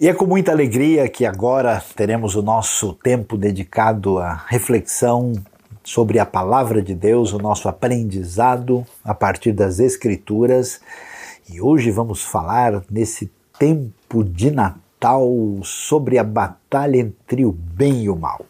E 0.00 0.06
é 0.06 0.14
com 0.14 0.26
muita 0.26 0.52
alegria 0.52 1.08
que 1.08 1.26
agora 1.26 1.82
teremos 1.96 2.36
o 2.36 2.42
nosso 2.42 2.92
tempo 2.92 3.36
dedicado 3.36 4.20
à 4.20 4.32
reflexão 4.46 5.32
sobre 5.82 6.20
a 6.20 6.24
palavra 6.24 6.80
de 6.80 6.94
Deus, 6.94 7.32
o 7.32 7.38
nosso 7.38 7.68
aprendizado 7.68 8.86
a 9.02 9.12
partir 9.12 9.50
das 9.50 9.80
Escrituras. 9.80 10.80
E 11.52 11.60
hoje 11.60 11.90
vamos 11.90 12.22
falar 12.22 12.84
nesse 12.88 13.28
tempo 13.58 14.22
de 14.22 14.52
Natal 14.52 15.28
sobre 15.64 16.16
a 16.16 16.22
batalha 16.22 16.98
entre 16.98 17.44
o 17.44 17.50
bem 17.50 18.04
e 18.04 18.08
o 18.08 18.14
mal. 18.14 18.46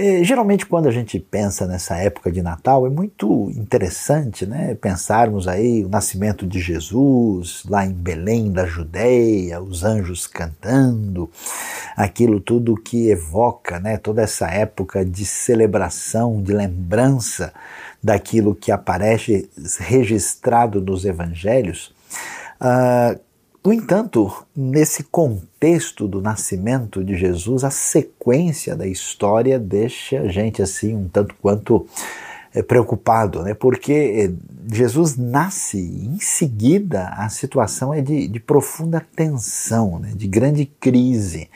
É, 0.00 0.22
geralmente, 0.22 0.64
quando 0.64 0.86
a 0.86 0.92
gente 0.92 1.18
pensa 1.18 1.66
nessa 1.66 1.96
época 1.96 2.30
de 2.30 2.40
Natal, 2.40 2.86
é 2.86 2.88
muito 2.88 3.50
interessante 3.50 4.46
né, 4.46 4.76
pensarmos 4.76 5.48
aí 5.48 5.84
o 5.84 5.88
nascimento 5.88 6.46
de 6.46 6.60
Jesus, 6.60 7.64
lá 7.68 7.84
em 7.84 7.92
Belém 7.92 8.52
da 8.52 8.64
Judéia, 8.64 9.60
os 9.60 9.82
anjos 9.82 10.24
cantando, 10.28 11.28
aquilo 11.96 12.38
tudo 12.38 12.76
que 12.76 13.10
evoca 13.10 13.80
né, 13.80 13.96
toda 13.96 14.22
essa 14.22 14.46
época 14.46 15.04
de 15.04 15.26
celebração, 15.26 16.40
de 16.40 16.52
lembrança 16.52 17.52
daquilo 18.00 18.54
que 18.54 18.70
aparece 18.70 19.50
registrado 19.80 20.80
nos 20.80 21.04
evangelhos. 21.04 21.92
Uh, 22.60 23.18
no 23.68 23.74
entanto, 23.74 24.32
nesse 24.56 25.02
contexto 25.02 26.08
do 26.08 26.22
nascimento 26.22 27.04
de 27.04 27.14
Jesus, 27.14 27.64
a 27.64 27.70
sequência 27.70 28.74
da 28.74 28.86
história 28.86 29.58
deixa 29.58 30.20
a 30.22 30.28
gente 30.28 30.62
assim 30.62 30.96
um 30.96 31.06
tanto 31.06 31.34
quanto 31.34 31.86
é, 32.54 32.62
preocupado, 32.62 33.42
né? 33.42 33.52
porque 33.52 33.92
eh, 33.92 34.32
Jesus 34.72 35.18
nasce 35.18 35.76
e 35.76 36.06
em 36.06 36.18
seguida 36.18 37.08
a 37.08 37.28
situação 37.28 37.92
é 37.92 38.00
de, 38.00 38.26
de 38.26 38.40
profunda 38.40 39.06
tensão, 39.14 39.98
né? 39.98 40.12
de 40.16 40.26
grande 40.26 40.64
crise. 40.64 41.50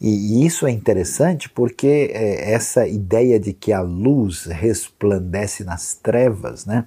E, 0.00 0.08
e, 0.42 0.46
isso 0.46 0.66
é 0.66 0.70
interessante 0.70 1.48
porque 1.48 2.10
é, 2.12 2.52
essa 2.52 2.86
ideia 2.86 3.40
de 3.40 3.52
que 3.52 3.72
a 3.72 3.80
luz 3.80 4.44
resplandece 4.44 5.64
nas 5.64 5.94
trevas, 5.94 6.66
né? 6.66 6.84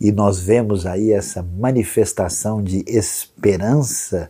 e 0.00 0.12
nós 0.12 0.40
vemos 0.40 0.86
aí 0.86 1.12
essa 1.12 1.42
manifestação 1.42 2.62
de 2.62 2.84
esperança 2.86 4.28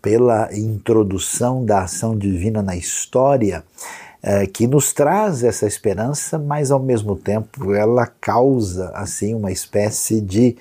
pela 0.00 0.48
introdução 0.56 1.64
da 1.64 1.82
ação 1.82 2.16
divina 2.16 2.62
na 2.62 2.76
história, 2.76 3.64
é, 4.22 4.46
que 4.46 4.66
nos 4.66 4.92
traz 4.92 5.42
essa 5.42 5.66
esperança, 5.66 6.38
mas 6.38 6.70
ao 6.70 6.80
mesmo 6.80 7.16
tempo 7.16 7.74
ela 7.74 8.06
causa 8.06 8.90
assim 8.94 9.34
uma 9.34 9.50
espécie 9.50 10.20
de 10.20 10.56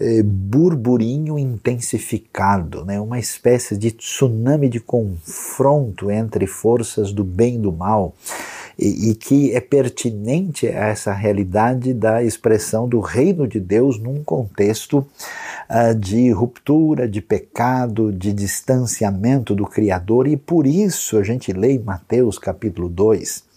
é, 0.00 0.22
burburinho 0.22 1.38
intensificado, 1.38 2.84
né? 2.84 3.00
uma 3.00 3.18
espécie 3.18 3.76
de 3.76 3.90
tsunami 3.90 4.68
de 4.68 4.80
confronto 4.80 6.10
entre 6.10 6.46
forças 6.46 7.12
do 7.12 7.24
bem 7.24 7.56
e 7.56 7.58
do 7.58 7.72
mal 7.72 8.14
e, 8.78 9.10
e, 9.10 9.14
que 9.14 9.54
é 9.54 9.60
pertinente 9.60 10.66
a 10.66 10.88
essa 10.88 11.12
realidade 11.12 11.92
da 11.92 12.22
expressão 12.22 12.88
do 12.88 13.00
reino 13.00 13.46
de 13.46 13.60
Deus 13.60 13.98
num 13.98 14.24
contexto 14.24 15.06
uh, 15.70 15.94
de 15.94 16.30
ruptura, 16.30 17.08
de 17.08 17.20
pecado, 17.20 18.12
de 18.12 18.32
distanciamento 18.32 19.54
do 19.54 19.66
Criador, 19.66 20.26
e 20.26 20.36
por 20.36 20.66
isso 20.66 21.18
a 21.18 21.22
gente 21.22 21.52
lê 21.52 21.72
em 21.72 21.78
Mateus 21.78 22.38
capítulo 22.38 22.88
2. 22.88 23.51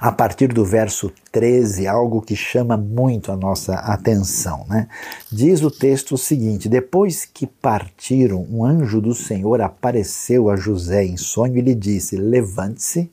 A 0.00 0.12
partir 0.12 0.48
do 0.48 0.64
verso 0.64 1.12
13, 1.32 1.86
algo 1.86 2.20
que 2.20 2.36
chama 2.36 2.76
muito 2.76 3.32
a 3.32 3.36
nossa 3.36 3.74
atenção. 3.74 4.66
Né? 4.68 4.88
Diz 5.32 5.62
o 5.62 5.70
texto 5.70 6.14
o 6.14 6.18
seguinte: 6.18 6.68
Depois 6.68 7.24
que 7.24 7.46
partiram, 7.46 8.46
um 8.50 8.64
anjo 8.64 9.00
do 9.00 9.14
Senhor 9.14 9.60
apareceu 9.60 10.50
a 10.50 10.56
José 10.56 11.04
em 11.04 11.16
sonho 11.16 11.56
e 11.56 11.62
lhe 11.62 11.74
disse: 11.74 12.16
Levante-se, 12.16 13.10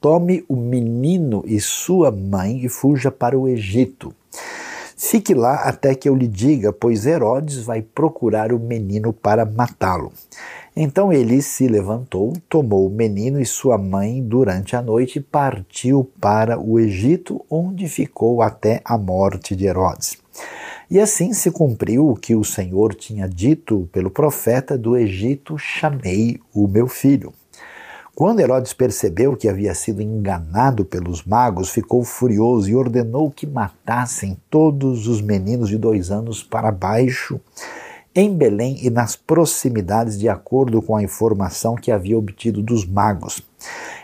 Tome 0.00 0.42
o 0.48 0.56
menino 0.56 1.44
e 1.46 1.60
sua 1.60 2.10
mãe 2.10 2.64
e 2.64 2.70
fuja 2.70 3.10
para 3.10 3.38
o 3.38 3.46
Egito. 3.46 4.14
Fique 5.02 5.32
lá 5.32 5.54
até 5.62 5.94
que 5.94 6.06
eu 6.06 6.14
lhe 6.14 6.28
diga, 6.28 6.74
pois 6.74 7.06
Herodes 7.06 7.64
vai 7.64 7.80
procurar 7.80 8.52
o 8.52 8.58
menino 8.58 9.14
para 9.14 9.46
matá-lo. 9.46 10.12
Então 10.76 11.10
ele 11.10 11.40
se 11.40 11.66
levantou, 11.66 12.34
tomou 12.50 12.86
o 12.86 12.90
menino 12.90 13.40
e 13.40 13.46
sua 13.46 13.78
mãe 13.78 14.22
durante 14.22 14.76
a 14.76 14.82
noite 14.82 15.18
e 15.18 15.22
partiu 15.22 16.04
para 16.20 16.60
o 16.60 16.78
Egito, 16.78 17.42
onde 17.48 17.88
ficou 17.88 18.42
até 18.42 18.82
a 18.84 18.98
morte 18.98 19.56
de 19.56 19.64
Herodes. 19.64 20.18
E 20.90 21.00
assim 21.00 21.32
se 21.32 21.50
cumpriu 21.50 22.10
o 22.10 22.14
que 22.14 22.34
o 22.34 22.44
Senhor 22.44 22.94
tinha 22.94 23.26
dito 23.26 23.88
pelo 23.90 24.10
profeta: 24.10 24.76
do 24.76 24.98
Egito 24.98 25.56
chamei 25.56 26.38
o 26.52 26.68
meu 26.68 26.86
filho. 26.86 27.32
Quando 28.20 28.40
Herodes 28.40 28.74
percebeu 28.74 29.34
que 29.34 29.48
havia 29.48 29.74
sido 29.74 30.02
enganado 30.02 30.84
pelos 30.84 31.24
magos, 31.24 31.70
ficou 31.70 32.04
furioso 32.04 32.68
e 32.68 32.76
ordenou 32.76 33.30
que 33.30 33.46
matassem 33.46 34.36
todos 34.50 35.06
os 35.06 35.22
meninos 35.22 35.70
de 35.70 35.78
dois 35.78 36.10
anos 36.10 36.42
para 36.42 36.70
baixo 36.70 37.40
em 38.14 38.36
Belém 38.36 38.76
e 38.82 38.90
nas 38.90 39.16
proximidades, 39.16 40.18
de 40.18 40.28
acordo 40.28 40.82
com 40.82 40.94
a 40.94 41.02
informação 41.02 41.76
que 41.76 41.90
havia 41.90 42.18
obtido 42.18 42.62
dos 42.62 42.84
magos. 42.84 43.42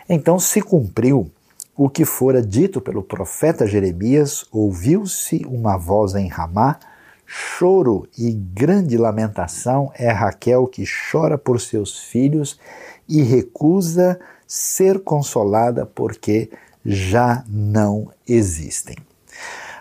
Então 0.09 0.39
se 0.39 0.63
cumpriu 0.63 1.29
o 1.75 1.87
que 1.87 2.03
fora 2.03 2.41
dito 2.41 2.81
pelo 2.81 3.03
profeta 3.03 3.67
Jeremias: 3.67 4.47
ouviu-se 4.51 5.45
uma 5.45 5.77
voz 5.77 6.15
em 6.15 6.27
Ramá, 6.27 6.79
choro 7.23 8.07
e 8.17 8.31
grande 8.31 8.97
lamentação. 8.97 9.91
É 9.93 10.09
Raquel 10.09 10.65
que 10.65 10.85
chora 11.11 11.37
por 11.37 11.61
seus 11.61 11.99
filhos 11.99 12.59
e 13.07 13.21
recusa 13.21 14.19
ser 14.45 14.99
consolada 14.99 15.85
porque 15.85 16.49
já 16.85 17.43
não 17.47 18.11
existem. 18.27 18.95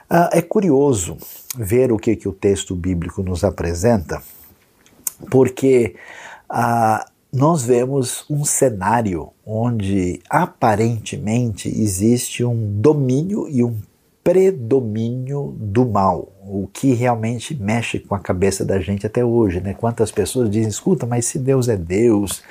Ah, 0.09 0.31
é 0.33 0.43
curioso 0.43 1.17
ver 1.57 1.93
o 1.93 1.99
que, 1.99 2.17
que 2.17 2.29
o 2.29 2.33
texto 2.33 2.75
bíblico 2.75 3.23
nos 3.23 3.43
apresenta, 3.45 4.23
porque 5.31 5.97
ah, 6.49 7.05
nós 7.33 7.63
vemos 7.63 8.25
um 8.31 8.45
cenário 8.45 9.31
onde 9.45 10.21
aparentemente 10.29 11.69
existe 11.69 12.45
um 12.45 12.81
domínio 12.81 13.49
e 13.49 13.63
um 13.63 13.77
predomínio 14.23 15.55
do 15.59 15.87
mal, 15.87 16.33
o 16.49 16.69
que 16.73 16.95
realmente 16.95 17.55
mexe 17.55 17.99
com 17.99 18.15
a 18.15 18.21
cabeça 18.21 18.65
da 18.65 18.79
gente 18.79 19.07
até 19.07 19.25
hoje, 19.25 19.61
né? 19.61 19.75
Quantas 19.75 20.13
pessoas 20.13 20.49
dizem, 20.49 20.69
escuta, 20.69 21.05
mas 21.05 21.27
se 21.27 21.39
Deus 21.39 21.69
é 21.69 21.77
Deus, 21.77 22.43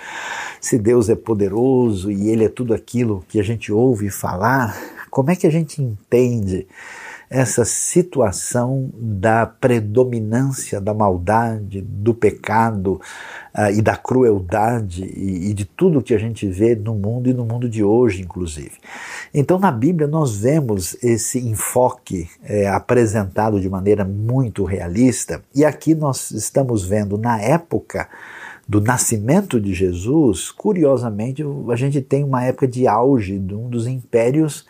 se 0.59 0.77
Deus 0.77 1.09
é 1.09 1.15
poderoso 1.15 2.11
e 2.11 2.29
Ele 2.29 2.43
é 2.43 2.49
tudo 2.49 2.73
aquilo 2.73 3.23
que 3.29 3.39
a 3.39 3.43
gente 3.43 3.71
ouve 3.71 4.09
falar, 4.09 4.77
como 5.09 5.31
é 5.31 5.35
que 5.35 5.47
a 5.47 5.49
gente 5.49 5.81
entende 5.81 6.67
essa 7.29 7.65
situação 7.65 8.91
da 8.95 9.45
predominância 9.45 10.79
da 10.79 10.93
maldade, 10.93 11.81
do 11.81 12.13
pecado 12.13 13.01
uh, 13.53 13.71
e 13.73 13.81
da 13.81 13.95
crueldade 13.95 15.03
e, 15.03 15.49
e, 15.49 15.53
de 15.53 15.65
tudo 15.65 16.01
que 16.01 16.13
a 16.13 16.17
gente 16.17 16.47
vê 16.47 16.75
no 16.75 16.93
mundo 16.93 17.29
e 17.29 17.33
no 17.33 17.45
mundo 17.45 17.67
de 17.67 17.83
hoje, 17.83 18.21
inclusive. 18.21 18.73
Então, 19.33 19.57
na 19.57 19.71
Bíblia, 19.71 20.07
nós 20.07 20.37
vemos 20.37 20.95
esse 21.03 21.39
enfoque 21.39 22.29
é, 22.43 22.67
apresentado 22.67 23.59
de 23.59 23.69
maneira 23.69 24.05
muito 24.05 24.63
realista, 24.63 25.41
e 25.53 25.65
aqui 25.65 25.95
nós 25.95 26.31
estamos 26.31 26.85
vendo 26.85 27.17
na 27.17 27.41
época 27.41 28.07
do 28.67 28.81
nascimento 28.81 29.61
de 29.61 29.73
Jesus, 29.73 30.49
curiosamente, 30.49 31.43
a 31.69 31.75
gente 31.75 32.01
tem 32.01 32.23
uma 32.23 32.43
época 32.43 32.67
de 32.67 32.87
auge 32.87 33.37
de 33.37 33.53
um 33.53 33.69
dos 33.69 33.85
impérios 33.85 34.65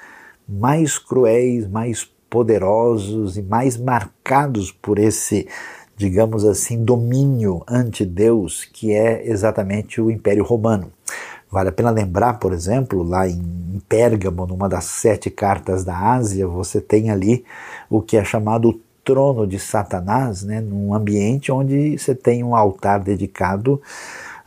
mais 0.47 0.97
cruéis, 0.97 1.67
mais 1.67 2.09
poderosos 2.35 3.38
e 3.38 3.41
mais 3.41 3.78
marcados 3.78 4.69
por 4.69 5.00
esse, 5.00 5.47
digamos 5.96 6.43
assim, 6.43 6.84
domínio 6.84 7.64
ante 7.66 8.05
Deus, 8.05 8.66
que 8.66 8.91
é 8.91 9.26
exatamente 9.26 10.02
o 10.02 10.11
Império 10.11 10.43
Romano. 10.43 10.91
Vale 11.49 11.70
a 11.70 11.72
pena 11.72 11.90
lembrar, 11.91 12.34
por 12.34 12.52
exemplo, 12.52 13.03
lá 13.03 13.26
em 13.26 13.82
Pérgamo, 13.87 14.46
numa 14.46 14.67
das 14.67 14.84
sete 14.84 15.29
cartas 15.29 15.85
da 15.85 15.97
Ásia, 15.97 16.46
você 16.46 16.82
tem 16.82 17.09
ali 17.09 17.46
o 17.90 18.02
que 18.02 18.17
é 18.17 18.26
chamado 18.26 18.81
trono 19.02 19.47
de 19.47 19.58
Satanás, 19.58 20.43
né, 20.43 20.59
num 20.59 20.93
ambiente 20.93 21.53
onde 21.53 21.97
você 21.97 22.14
tem 22.14 22.43
um 22.43 22.53
altar 22.53 22.99
dedicado 22.99 23.81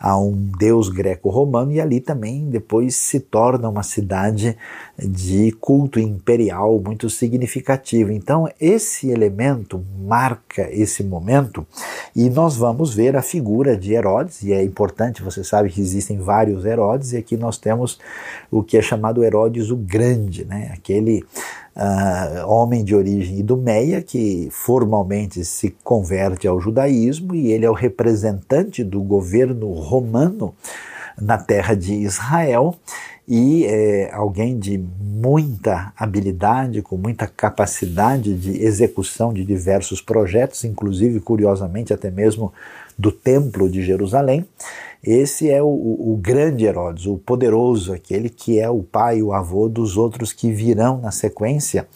a 0.00 0.18
um 0.18 0.32
deus 0.58 0.88
greco-romano 0.88 1.72
e 1.72 1.80
ali 1.80 2.00
também 2.00 2.48
depois 2.48 2.94
se 2.94 3.18
torna 3.18 3.68
uma 3.68 3.82
cidade 3.82 4.56
de 4.98 5.50
culto 5.60 5.98
imperial 5.98 6.80
muito 6.80 7.10
significativo. 7.10 8.12
Então 8.12 8.48
esse 8.60 9.10
elemento 9.10 9.84
marca 10.00 10.68
esse 10.70 11.02
momento 11.02 11.66
e 12.14 12.30
nós 12.30 12.56
vamos 12.56 12.94
ver 12.94 13.16
a 13.16 13.22
figura 13.22 13.76
de 13.76 13.92
Herodes 13.92 14.42
e 14.42 14.52
é 14.52 14.62
importante, 14.62 15.22
você 15.22 15.42
sabe 15.42 15.70
que 15.70 15.80
existem 15.80 16.18
vários 16.18 16.64
Herodes 16.64 17.12
e 17.12 17.16
aqui 17.16 17.36
nós 17.36 17.58
temos 17.58 17.98
o 18.50 18.62
que 18.62 18.76
é 18.76 18.82
chamado 18.82 19.24
Herodes 19.24 19.70
o 19.70 19.76
Grande, 19.76 20.44
né? 20.44 20.70
aquele 20.72 21.24
uh, 21.78 22.46
homem 22.48 22.84
de 22.84 22.94
origem 22.94 23.38
idumeia 23.38 24.02
que 24.02 24.48
formalmente 24.50 25.44
se 25.44 25.70
converte 25.84 26.48
ao 26.48 26.60
judaísmo 26.60 27.34
e 27.34 27.52
ele 27.52 27.64
é 27.64 27.70
o 27.70 27.74
representante 27.74 28.82
do 28.82 29.00
governo 29.00 29.70
romano 29.72 30.54
na 31.20 31.38
terra 31.38 31.74
de 31.74 31.94
Israel 31.94 32.74
e 33.28 33.66
é, 33.66 34.10
alguém 34.14 34.58
de 34.58 34.78
muita 34.78 35.92
habilidade, 35.94 36.80
com 36.80 36.96
muita 36.96 37.26
capacidade 37.26 38.34
de 38.34 38.64
execução 38.64 39.34
de 39.34 39.44
diversos 39.44 40.00
projetos, 40.00 40.64
inclusive, 40.64 41.20
curiosamente, 41.20 41.92
até 41.92 42.10
mesmo 42.10 42.54
do 42.96 43.12
Templo 43.12 43.68
de 43.68 43.82
Jerusalém. 43.82 44.46
Esse 45.04 45.50
é 45.50 45.62
o, 45.62 45.66
o, 45.66 46.18
grande 46.20 46.64
Herodes, 46.64 47.04
o 47.04 47.18
poderoso, 47.18 47.92
aquele 47.92 48.30
que 48.30 48.58
é 48.58 48.70
o 48.70 48.82
pai, 48.82 49.22
o 49.22 49.34
avô 49.34 49.68
dos 49.68 49.98
outros 49.98 50.32
que 50.32 50.50
virão 50.50 50.98
na 50.98 51.10
sequência. 51.10 51.86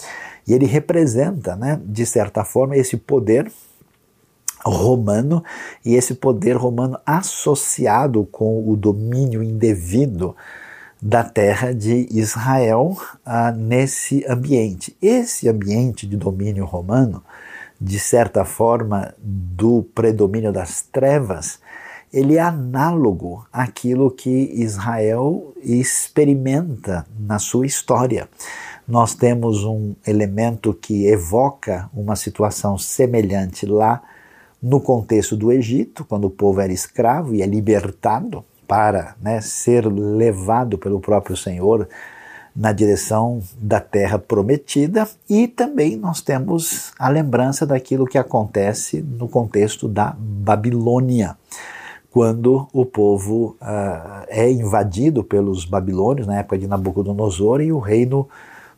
E 0.46 0.52
ele 0.52 0.67
representa, 0.67 1.56
né, 1.56 1.81
de 1.82 2.05
certa 2.05 2.44
forma, 2.44 2.76
esse 2.76 2.99
poder 2.99 3.50
romano 4.64 5.43
e 5.85 5.94
esse 5.94 6.14
poder 6.14 6.56
romano 6.56 6.99
associado 7.06 8.28
com 8.31 8.69
o 8.69 8.76
domínio 8.76 9.43
indevido 9.43 10.37
da 11.02 11.25
terra 11.25 11.75
de 11.75 12.06
Israel 12.12 12.96
ah, 13.26 13.50
nesse 13.50 14.25
ambiente. 14.28 14.96
Esse 15.02 15.49
ambiente 15.49 16.06
de 16.06 16.16
domínio 16.16 16.64
romano, 16.64 17.25
de 17.81 17.99
certa 17.99 18.44
forma, 18.44 19.12
do 19.19 19.82
predomínio 19.82 20.52
das 20.52 20.82
trevas, 20.82 21.58
ele 22.12 22.37
é 22.37 22.40
análogo 22.40 23.44
àquilo 23.52 24.12
que 24.12 24.52
Israel 24.54 25.52
experimenta 25.60 27.04
na 27.19 27.40
sua 27.40 27.66
história. 27.66 28.28
Nós 28.87 29.12
temos 29.12 29.64
um 29.64 29.96
elemento 30.06 30.72
que 30.72 31.06
evoca 31.08 31.90
uma 31.93 32.14
situação 32.14 32.78
semelhante 32.78 33.66
lá 33.66 34.02
no 34.62 34.81
contexto 34.81 35.37
do 35.37 35.50
Egito, 35.50 36.04
quando 36.04 36.26
o 36.26 36.31
povo 36.31 36.60
era 36.60 36.72
escravo 36.72 37.34
e 37.34 37.43
é 37.43 37.46
libertado 37.46 38.44
para 38.73 39.17
né, 39.21 39.39
ser 39.43 39.85
levado 39.87 40.79
pelo 40.79 40.99
próprio 40.99 41.37
Senhor 41.37 41.87
na 42.57 42.73
direção 42.73 43.43
da 43.59 43.81
terra 43.81 44.19
prometida, 44.19 45.07
e 45.29 45.47
também 45.47 45.95
nós 45.95 46.23
temos 46.23 46.91
a 46.99 47.11
lembrança 47.11 47.67
daquilo 47.67 48.07
que 48.07 48.17
acontece 48.17 49.03
no 49.03 49.29
contexto 49.29 49.87
da 49.87 50.17
Babilônia, 50.19 51.37
quando 52.11 52.67
o 52.73 52.87
povo 52.87 53.59
uh, 53.61 54.25
é 54.29 54.51
invadido 54.51 55.23
pelos 55.23 55.67
babilônios, 55.67 56.27
na 56.27 56.39
época 56.39 56.57
de 56.57 56.67
Nabucodonosor, 56.67 57.61
e 57.61 57.71
o 57.71 57.79
reino 57.79 58.27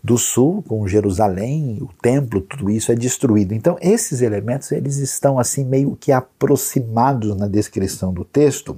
do 0.03 0.19
sul, 0.19 0.65
com 0.67 0.89
Jerusalém, 0.89 1.79
o 1.81 1.89
templo, 2.03 2.41
tudo 2.41 2.69
isso 2.69 2.91
é 2.91 2.97
destruído. 2.97 3.55
Então, 3.55 3.77
esses 3.81 4.23
elementos 4.23 4.73
eles 4.73 4.97
estão 4.97 5.39
assim 5.39 5.65
meio 5.65 5.95
que 5.95 6.11
aproximados 6.11 7.37
na 7.37 7.47
descrição 7.47 8.13
do 8.13 8.25
texto. 8.25 8.77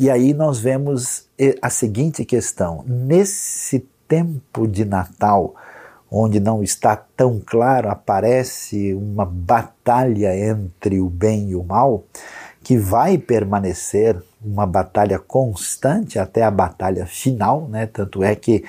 E 0.00 0.08
aí 0.08 0.32
nós 0.32 0.58
vemos 0.58 1.26
eh, 1.38 1.56
a 1.60 1.68
seguinte 1.68 2.24
questão: 2.24 2.82
nesse 2.86 3.80
tempo 4.08 4.66
de 4.66 4.82
Natal, 4.82 5.54
onde 6.10 6.40
não 6.40 6.62
está 6.62 6.96
tão 6.96 7.38
claro, 7.44 7.90
aparece 7.90 8.94
uma 8.94 9.26
batalha 9.26 10.34
entre 10.34 11.02
o 11.02 11.10
bem 11.10 11.50
e 11.50 11.54
o 11.54 11.62
mal, 11.62 12.02
que 12.64 12.78
vai 12.78 13.18
permanecer 13.18 14.16
uma 14.42 14.64
batalha 14.64 15.18
constante 15.18 16.18
até 16.18 16.44
a 16.44 16.50
batalha 16.50 17.04
final, 17.04 17.68
né? 17.68 17.84
Tanto 17.84 18.24
é 18.24 18.34
que 18.34 18.64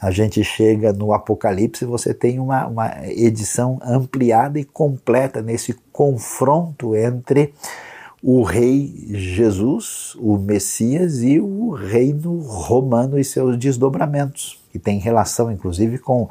a 0.00 0.12
gente 0.12 0.44
chega 0.44 0.92
no 0.92 1.12
Apocalipse, 1.12 1.84
você 1.84 2.14
tem 2.14 2.38
uma, 2.38 2.64
uma 2.64 2.92
edição 3.08 3.80
ampliada 3.82 4.60
e 4.60 4.64
completa 4.64 5.42
nesse 5.42 5.72
confronto 5.90 6.94
entre 6.94 7.52
o 8.28 8.42
rei 8.42 8.92
Jesus, 9.08 10.16
o 10.18 10.36
Messias, 10.36 11.22
e 11.22 11.38
o 11.38 11.70
reino 11.70 12.40
romano 12.40 13.20
e 13.20 13.22
seus 13.22 13.56
desdobramentos, 13.56 14.60
que 14.72 14.80
tem 14.80 14.98
relação 14.98 15.48
inclusive 15.48 15.96
com 15.98 16.28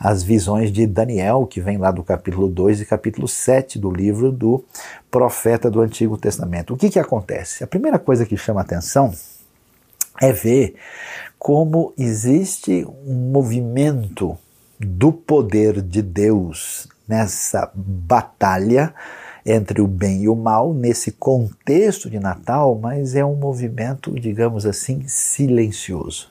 as 0.00 0.22
visões 0.22 0.72
de 0.72 0.86
Daniel, 0.86 1.46
que 1.46 1.60
vem 1.60 1.76
lá 1.76 1.90
do 1.90 2.02
capítulo 2.02 2.48
2 2.48 2.80
e 2.80 2.86
capítulo 2.86 3.28
7 3.28 3.78
do 3.78 3.90
livro 3.90 4.32
do 4.32 4.64
profeta 5.10 5.70
do 5.70 5.82
Antigo 5.82 6.16
Testamento. 6.16 6.72
O 6.72 6.76
que, 6.78 6.88
que 6.88 6.98
acontece? 6.98 7.62
A 7.62 7.66
primeira 7.66 7.98
coisa 7.98 8.24
que 8.24 8.38
chama 8.38 8.62
atenção 8.62 9.12
é 10.18 10.32
ver 10.32 10.76
como 11.38 11.92
existe 11.98 12.88
um 13.06 13.30
movimento 13.30 14.38
do 14.80 15.12
poder 15.12 15.82
de 15.82 16.00
Deus 16.00 16.88
nessa 17.06 17.70
batalha 17.74 18.94
entre 19.46 19.80
o 19.80 19.86
bem 19.86 20.24
e 20.24 20.28
o 20.28 20.34
mal, 20.34 20.74
nesse 20.74 21.12
contexto 21.12 22.10
de 22.10 22.18
Natal, 22.18 22.76
mas 22.80 23.14
é 23.14 23.24
um 23.24 23.36
movimento, 23.36 24.18
digamos 24.18 24.66
assim, 24.66 25.04
silencioso. 25.06 26.28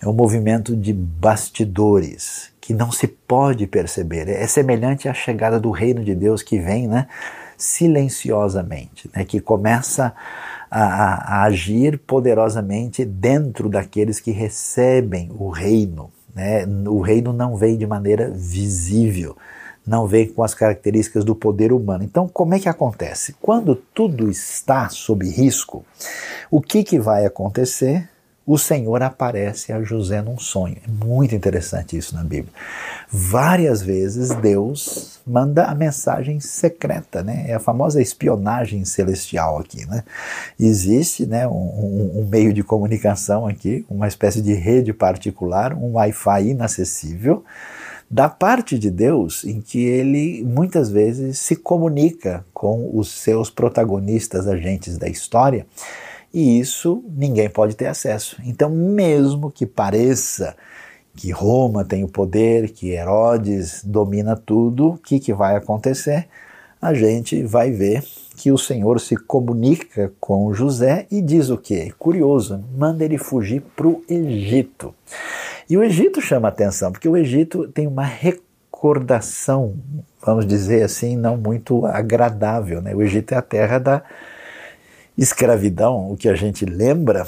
É 0.00 0.08
um 0.08 0.14
movimento 0.14 0.74
de 0.74 0.92
bastidores 0.92 2.50
que 2.58 2.72
não 2.72 2.90
se 2.90 3.06
pode 3.06 3.66
perceber. 3.66 4.28
É 4.28 4.46
semelhante 4.46 5.08
à 5.08 5.14
chegada 5.14 5.60
do 5.60 5.70
reino 5.70 6.02
de 6.02 6.14
Deus 6.14 6.42
que 6.42 6.58
vem, 6.58 6.88
né, 6.88 7.06
silenciosamente, 7.56 9.10
né, 9.14 9.24
que 9.24 9.40
começa 9.40 10.14
a, 10.70 11.40
a 11.40 11.42
agir 11.44 11.98
poderosamente 11.98 13.04
dentro 13.04 13.68
daqueles 13.68 14.18
que 14.18 14.30
recebem 14.30 15.30
o 15.38 15.50
reino. 15.50 16.10
Né? 16.34 16.64
O 16.88 17.00
reino 17.00 17.32
não 17.32 17.56
vem 17.56 17.76
de 17.76 17.86
maneira 17.86 18.30
visível, 18.30 19.36
não 19.86 20.06
vem 20.06 20.28
com 20.28 20.42
as 20.42 20.54
características 20.54 21.24
do 21.24 21.34
poder 21.34 21.72
humano. 21.72 22.04
Então, 22.04 22.28
como 22.28 22.54
é 22.54 22.58
que 22.60 22.68
acontece? 22.68 23.34
Quando 23.40 23.74
tudo 23.74 24.30
está 24.30 24.88
sob 24.88 25.28
risco, 25.28 25.84
o 26.50 26.60
que, 26.60 26.84
que 26.84 26.98
vai 26.98 27.26
acontecer? 27.26 28.08
o 28.44 28.58
Senhor 28.58 29.02
aparece 29.02 29.72
a 29.72 29.82
José 29.82 30.20
num 30.20 30.38
sonho. 30.38 30.76
É 30.84 31.04
muito 31.04 31.34
interessante 31.34 31.96
isso 31.96 32.14
na 32.14 32.24
Bíblia. 32.24 32.52
Várias 33.08 33.82
vezes 33.82 34.30
Deus 34.30 35.20
manda 35.24 35.66
a 35.66 35.74
mensagem 35.74 36.40
secreta, 36.40 37.22
né? 37.22 37.44
É 37.46 37.54
a 37.54 37.60
famosa 37.60 38.02
espionagem 38.02 38.84
celestial 38.84 39.58
aqui, 39.58 39.86
né? 39.86 40.02
Existe, 40.58 41.24
né, 41.24 41.46
um, 41.46 42.20
um, 42.20 42.28
meio 42.28 42.52
de 42.52 42.64
comunicação 42.64 43.46
aqui, 43.46 43.86
uma 43.88 44.08
espécie 44.08 44.42
de 44.42 44.54
rede 44.54 44.92
particular, 44.92 45.72
um 45.74 45.92
Wi-Fi 45.92 46.48
inacessível, 46.48 47.44
da 48.12 48.28
parte 48.28 48.78
de 48.78 48.90
Deus, 48.90 49.42
em 49.42 49.62
que 49.62 49.82
ele 49.82 50.44
muitas 50.44 50.90
vezes 50.90 51.38
se 51.38 51.56
comunica 51.56 52.44
com 52.52 52.90
os 52.92 53.10
seus 53.10 53.48
protagonistas, 53.48 54.46
agentes 54.46 54.98
da 54.98 55.08
história, 55.08 55.66
e 56.32 56.60
isso 56.60 57.02
ninguém 57.08 57.48
pode 57.48 57.74
ter 57.74 57.86
acesso. 57.86 58.36
Então, 58.44 58.68
mesmo 58.68 59.50
que 59.50 59.64
pareça 59.64 60.54
que 61.16 61.30
Roma 61.30 61.86
tem 61.86 62.04
o 62.04 62.08
poder, 62.08 62.68
que 62.72 62.90
Herodes 62.90 63.82
domina 63.82 64.36
tudo, 64.36 64.90
o 64.90 64.98
que, 64.98 65.18
que 65.18 65.32
vai 65.32 65.56
acontecer? 65.56 66.28
A 66.82 66.92
gente 66.92 67.42
vai 67.42 67.70
ver 67.70 68.04
que 68.36 68.52
o 68.52 68.58
Senhor 68.58 69.00
se 69.00 69.16
comunica 69.16 70.12
com 70.20 70.52
José 70.52 71.06
e 71.10 71.22
diz 71.22 71.48
o 71.48 71.56
quê? 71.56 71.94
Curioso, 71.98 72.62
manda 72.76 73.04
ele 73.04 73.16
fugir 73.16 73.62
para 73.74 73.88
o 73.88 74.02
Egito. 74.06 74.94
E 75.68 75.76
o 75.76 75.82
Egito 75.82 76.20
chama 76.20 76.48
atenção, 76.48 76.92
porque 76.92 77.08
o 77.08 77.16
Egito 77.16 77.68
tem 77.68 77.86
uma 77.86 78.04
recordação, 78.04 79.76
vamos 80.24 80.46
dizer 80.46 80.82
assim, 80.82 81.16
não 81.16 81.36
muito 81.36 81.86
agradável. 81.86 82.80
Né? 82.80 82.94
O 82.94 83.02
Egito 83.02 83.32
é 83.32 83.36
a 83.36 83.42
terra 83.42 83.78
da 83.78 84.02
escravidão, 85.16 86.10
o 86.10 86.16
que 86.16 86.28
a 86.28 86.34
gente 86.34 86.64
lembra 86.64 87.24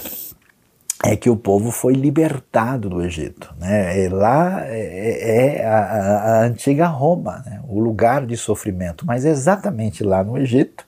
é 1.05 1.17
que 1.17 1.29
o 1.29 1.37
povo 1.37 1.71
foi 1.71 1.93
libertado 1.93 2.89
do 2.89 3.03
Egito. 3.03 3.55
Né? 3.59 4.05
E 4.05 4.09
lá 4.09 4.63
é, 4.67 5.59
é 5.59 5.67
a, 5.67 5.79
a, 5.79 6.45
antiga 6.45 6.87
Roma, 6.87 7.43
né? 7.45 7.61
o 7.69 7.79
lugar 7.79 8.25
de 8.25 8.37
sofrimento. 8.37 9.05
Mas 9.05 9.25
exatamente 9.25 10.03
lá 10.03 10.25
no 10.25 10.39
Egito, 10.39 10.85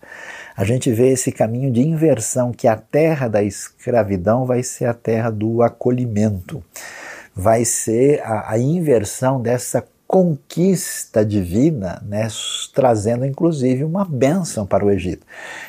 a 0.57 0.65
gente 0.65 0.91
vê 0.91 1.11
esse 1.11 1.31
caminho 1.31 1.71
de 1.71 1.83
inversão, 1.83 2.51
que 2.51 2.67
a 2.67 2.77
terra 2.77 3.29
da 3.29 3.43
escravidão 3.43 4.47
vai 4.47 4.63
ser 4.63 4.87
a 4.87 4.95
terra 4.95 5.29
do 5.29 5.63
acolhimento. 5.63 6.65
Vai 7.37 7.65
ser 7.65 8.23
a, 8.23 8.53
a 8.53 8.59
inversão 8.59 9.41
dessa 9.41 9.85
conquista 10.07 11.25
divina, 11.25 12.01
né, 12.07 12.29
trazendo 12.73 13.27
inclusive 13.27 13.83
uma 13.83 14.05
bênção 14.05 14.65
para 14.65 14.85
o 14.85 14.91
Egito. 14.91 15.27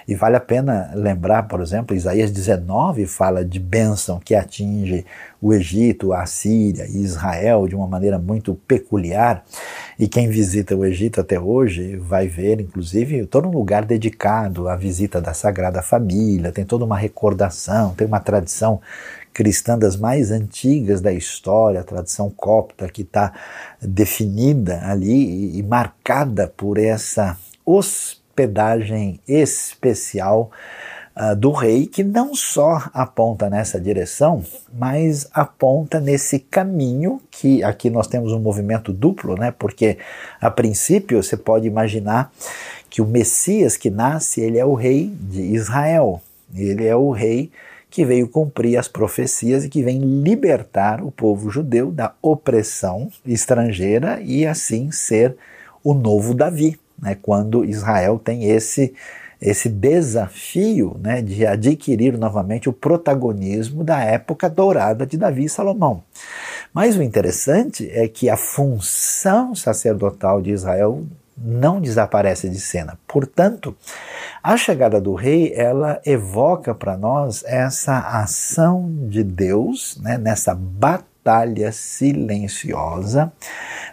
E 0.08 0.14
vale 0.14 0.36
a 0.36 0.40
pena 0.40 0.92
lembrar, 0.94 1.48
por 1.48 1.60
exemplo, 1.60 1.96
Isaías 1.96 2.32
19 2.32 3.08
fala 3.08 3.44
de 3.44 3.60
bênção 3.60 4.20
que 4.20 4.36
atinge 4.36 5.06
o 5.42 5.54
Egito, 5.54 6.14
a 6.14 6.26
Síria 6.28 6.86
e 6.86 7.02
Israel 7.02 7.68
de 7.68 7.76
uma 7.76 7.88
maneira 7.88 8.20
muito 8.20 8.54
peculiar. 8.68 9.44
E 9.98 10.08
quem 10.08 10.30
visita 10.30 10.76
o 10.76 10.86
Egito 10.86 11.20
até 11.20 11.40
hoje 11.40 11.96
vai 11.98 12.28
ver, 12.28 12.62
inclusive, 12.62 13.26
todo 13.26 13.48
um 13.48 13.52
lugar 13.52 13.86
dedicado 13.86 14.70
à 14.70 14.76
visita 14.76 15.20
da 15.20 15.34
Sagrada 15.34 15.82
Família, 15.82 16.52
tem 16.52 16.64
toda 16.64 16.86
uma 16.86 16.98
recordação, 16.98 17.96
tem 17.96 18.06
uma 18.06 18.20
tradição 18.20 18.80
cristã 19.38 19.78
das 19.78 19.96
mais 19.96 20.32
antigas 20.32 21.00
da 21.00 21.14
história, 21.14 21.82
a 21.82 21.84
tradição 21.84 22.28
copta, 22.28 22.90
que 22.90 23.04
está 23.04 23.32
definida 23.80 24.82
ali 24.84 25.14
e, 25.14 25.60
e 25.60 25.64
marcada 25.64 26.52
por 26.58 26.80
essa 26.80 27.38
hospedagem 27.64 29.20
especial 29.28 30.50
uh, 31.16 31.36
do 31.36 31.52
rei 31.52 31.86
que 31.86 32.04
não 32.04 32.34
só 32.34 32.90
aponta 32.92 33.48
nessa 33.48 33.80
direção, 33.80 34.44
mas 34.74 35.28
aponta 35.32 36.00
nesse 36.00 36.40
caminho 36.40 37.22
que 37.30 37.64
aqui 37.64 37.92
nós 37.92 38.08
temos 38.08 38.34
um 38.34 38.40
movimento 38.40 38.92
duplo, 38.92 39.36
né? 39.36 39.52
Porque 39.52 40.00
a 40.42 40.50
princípio 40.50 41.22
você 41.22 41.38
pode 41.38 41.68
imaginar 41.68 42.34
que 42.90 43.04
o 43.04 43.06
Messias 43.06 43.78
que 43.78 43.92
nasce, 43.92 44.42
ele 44.42 44.58
é 44.58 44.66
o 44.66 44.74
rei 44.74 45.14
de 45.16 45.44
Israel. 45.44 46.24
Ele 46.56 46.88
é 46.88 46.96
o 46.96 47.12
rei 47.12 47.52
que 47.90 48.06
veio 48.06 48.28
cumprir 48.28 48.78
as 48.78 48.88
profecias 48.88 49.64
e 49.64 49.70
que 49.70 49.82
vem 49.82 50.00
libertar 50.00 51.02
o 51.04 51.12
povo 51.12 51.50
judeu 51.50 51.92
da 51.92 52.14
opressão 52.22 53.10
estrangeira 53.26 54.20
e 54.22 54.46
assim 54.46 54.92
ser 54.92 55.36
o 55.84 55.94
novo 55.94 56.34
Davi, 56.34 56.80
né? 57.02 57.18
Quando 57.22 57.64
Israel 57.64 58.20
tem 58.20 58.50
esse 58.50 58.94
esse 59.40 59.70
desafio 59.70 60.98
né, 61.00 61.22
de 61.22 61.46
adquirir 61.46 62.18
novamente 62.18 62.68
o 62.68 62.74
protagonismo 62.74 63.84
da 63.84 64.04
época 64.04 64.50
dourada 64.50 65.06
de 65.06 65.16
Davi 65.16 65.46
e 65.46 65.50
Salomão. 65.50 66.02
Mas 66.74 66.98
o 66.98 67.04
interessante 67.04 67.88
é 67.92 68.08
que 68.08 68.30
a 68.30 68.36
função 68.36 69.54
sacerdotal 69.54 70.42
de 70.42 70.52
Israel 70.52 71.04
não 71.38 71.80
desaparece 71.80 72.50
de 72.50 72.60
cena. 72.60 72.98
Portanto, 73.08 73.76
a 74.42 74.58
chegada 74.58 75.00
do 75.00 75.14
rei, 75.14 75.54
ela 75.56 76.02
evoca 76.06 76.74
para 76.74 76.98
nós 76.98 77.44
essa 77.46 78.00
ação 78.00 78.90
de 79.08 79.24
Deus, 79.24 80.00
né, 80.02 80.18
nessa 80.18 80.56
batalha 80.56 81.72
silenciosa, 81.72 83.32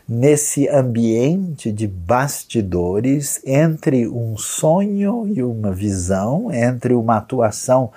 nesse 0.09 0.69
ambiente 0.69 1.73
de 1.73 1.87
bastidores 1.87 3.41
entre 3.45 4.07
um 4.07 4.37
sonho 4.37 5.27
e 5.27 5.43
uma 5.43 5.73
visão, 5.73 6.53
entre 6.53 6.95
uma 6.95 7.17
atuação 7.17 7.91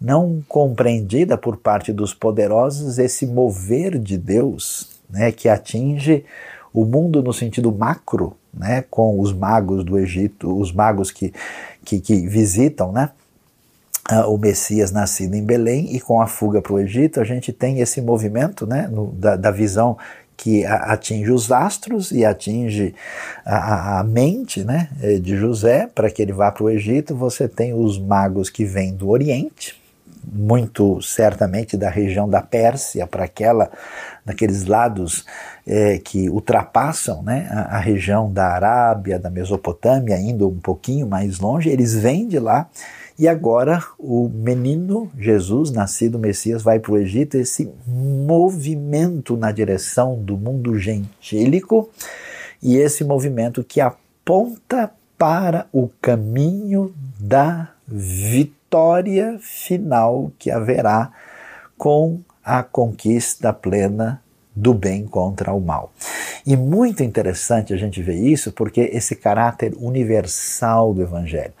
não 0.00 0.42
compreendida 0.46 1.36
por 1.36 1.56
parte 1.56 1.92
dos 1.92 2.14
poderosos, 2.14 2.98
esse 2.98 3.26
mover 3.26 3.98
de 3.98 4.16
Deus, 4.18 5.00
né, 5.08 5.32
que 5.32 5.48
atinge 5.48 6.24
o 6.76 6.84
mundo 6.84 7.22
no 7.22 7.32
sentido 7.32 7.72
macro, 7.72 8.36
né, 8.52 8.84
com 8.90 9.18
os 9.18 9.32
magos 9.32 9.82
do 9.82 9.98
Egito, 9.98 10.54
os 10.60 10.70
magos 10.70 11.10
que, 11.10 11.32
que, 11.82 11.98
que 11.98 12.28
visitam, 12.28 12.92
né, 12.92 13.08
uh, 14.12 14.30
o 14.30 14.36
Messias 14.36 14.92
nascido 14.92 15.34
em 15.34 15.42
Belém 15.42 15.96
e 15.96 16.00
com 16.00 16.20
a 16.20 16.26
fuga 16.26 16.60
para 16.60 16.74
o 16.74 16.78
Egito, 16.78 17.18
a 17.18 17.24
gente 17.24 17.50
tem 17.50 17.80
esse 17.80 18.02
movimento 18.02 18.66
né, 18.66 18.88
no, 18.92 19.06
da, 19.12 19.36
da 19.36 19.50
visão 19.50 19.96
que 20.36 20.66
atinge 20.66 21.32
os 21.32 21.50
astros 21.50 22.12
e 22.12 22.22
atinge 22.22 22.94
a, 23.42 24.00
a 24.00 24.04
mente 24.04 24.62
né, 24.62 24.90
eh, 25.00 25.18
de 25.18 25.34
José 25.34 25.88
para 25.94 26.10
que 26.10 26.20
ele 26.20 26.32
vá 26.32 26.52
para 26.52 26.62
o 26.62 26.68
Egito. 26.68 27.16
Você 27.16 27.48
tem 27.48 27.72
os 27.72 27.98
magos 27.98 28.50
que 28.50 28.62
vêm 28.62 28.94
do 28.94 29.08
Oriente, 29.08 29.80
muito 30.26 31.00
certamente 31.00 31.76
da 31.76 31.88
região 31.88 32.28
da 32.28 32.42
Pérsia 32.42 33.06
para 33.06 33.24
aquela 33.24 33.70
daqueles 34.24 34.64
lados 34.64 35.24
é, 35.64 35.98
que 35.98 36.28
ultrapassam 36.28 37.22
né, 37.22 37.48
a, 37.48 37.76
a, 37.76 37.78
região 37.78 38.32
da 38.32 38.48
Arábia, 38.48 39.20
da 39.20 39.30
Mesopotâmia, 39.30 40.18
indo 40.18 40.48
um 40.48 40.58
pouquinho 40.58 41.06
mais 41.06 41.38
longe, 41.38 41.70
eles 41.70 41.94
vêm 41.94 42.26
de 42.26 42.40
lá 42.40 42.68
e 43.16 43.28
agora 43.28 43.82
o 43.98 44.28
menino 44.28 45.10
Jesus, 45.16 45.70
nascido 45.70 46.18
Messias, 46.18 46.62
vai 46.62 46.78
para 46.78 46.92
o 46.92 46.98
Egito. 46.98 47.36
Esse 47.36 47.72
movimento 47.86 49.36
na 49.36 49.52
direção 49.52 50.20
do 50.22 50.36
mundo 50.36 50.78
gentílico 50.78 51.88
e 52.62 52.76
esse 52.76 53.04
movimento 53.04 53.64
que 53.64 53.80
aponta 53.80 54.90
para 55.16 55.66
o 55.72 55.88
caminho 56.00 56.92
da 57.18 57.70
vitória 57.88 58.56
final 59.40 60.32
que 60.38 60.50
haverá 60.50 61.10
com 61.76 62.20
a 62.44 62.62
conquista 62.62 63.52
plena 63.52 64.22
do 64.54 64.72
bem 64.72 65.06
contra 65.06 65.52
o 65.52 65.60
mal. 65.60 65.92
E 66.46 66.56
muito 66.56 67.02
interessante 67.02 67.74
a 67.74 67.76
gente 67.76 68.02
ver 68.02 68.14
isso 68.14 68.52
porque 68.52 68.80
esse 68.92 69.14
caráter 69.16 69.74
universal 69.78 70.94
do 70.94 71.02
Evangelho 71.02 71.52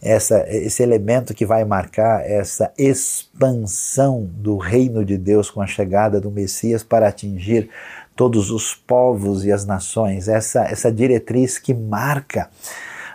essa, 0.00 0.44
esse 0.48 0.82
elemento 0.82 1.34
que 1.34 1.44
vai 1.44 1.64
marcar 1.64 2.24
essa 2.24 2.72
expansão 2.78 4.28
do 4.32 4.56
reino 4.56 5.04
de 5.04 5.18
Deus 5.18 5.50
com 5.50 5.60
a 5.60 5.66
chegada 5.66 6.20
do 6.20 6.30
Messias 6.30 6.82
para 6.82 7.08
atingir 7.08 7.68
todos 8.14 8.50
os 8.50 8.74
povos 8.74 9.44
e 9.44 9.52
as 9.52 9.64
nações, 9.64 10.28
essa, 10.28 10.64
essa 10.64 10.90
diretriz 10.90 11.58
que 11.58 11.72
marca 11.74 12.48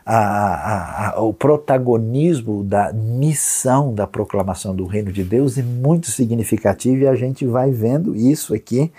a, 0.05 1.09
a, 1.15 1.21
o 1.21 1.33
protagonismo 1.33 2.63
da 2.63 2.91
missão 2.91 3.93
da 3.93 4.05
proclamação 4.05 4.75
do 4.75 4.85
reino 4.85 5.11
de 5.11 5.23
Deus 5.23 5.57
é 5.57 5.63
muito 5.63 6.11
significativo 6.11 7.03
e 7.03 7.07
a 7.07 7.15
gente 7.15 7.45
vai 7.45 7.71
vendo 7.71 8.15
isso 8.15 8.53
aqui 8.53 8.91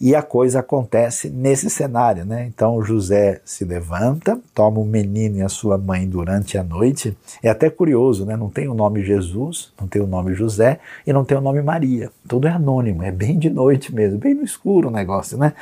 e 0.00 0.14
a 0.14 0.22
coisa 0.22 0.60
acontece 0.60 1.28
nesse 1.28 1.68
cenário, 1.68 2.24
né? 2.24 2.46
Então 2.46 2.82
José 2.82 3.40
se 3.44 3.64
levanta, 3.64 4.38
toma 4.54 4.78
o 4.78 4.84
menino 4.84 5.38
e 5.38 5.42
a 5.42 5.48
sua 5.48 5.76
mãe 5.76 6.08
durante 6.08 6.56
a 6.56 6.62
noite. 6.62 7.16
É 7.42 7.50
até 7.50 7.68
curioso, 7.68 8.24
né? 8.24 8.36
Não 8.36 8.48
tem 8.48 8.68
o 8.68 8.74
nome 8.74 9.04
Jesus, 9.04 9.72
não 9.80 9.88
tem 9.88 10.00
o 10.00 10.06
nome 10.06 10.34
José 10.34 10.78
e 11.06 11.12
não 11.12 11.24
tem 11.24 11.36
o 11.36 11.40
nome 11.40 11.62
Maria. 11.62 12.10
Tudo 12.28 12.46
é 12.46 12.50
anônimo, 12.50 13.02
é 13.02 13.10
bem 13.10 13.38
de 13.38 13.50
noite 13.50 13.92
mesmo, 13.92 14.18
bem 14.18 14.34
no 14.34 14.44
escuro 14.44 14.88
o 14.88 14.92
negócio, 14.92 15.36
né? 15.36 15.52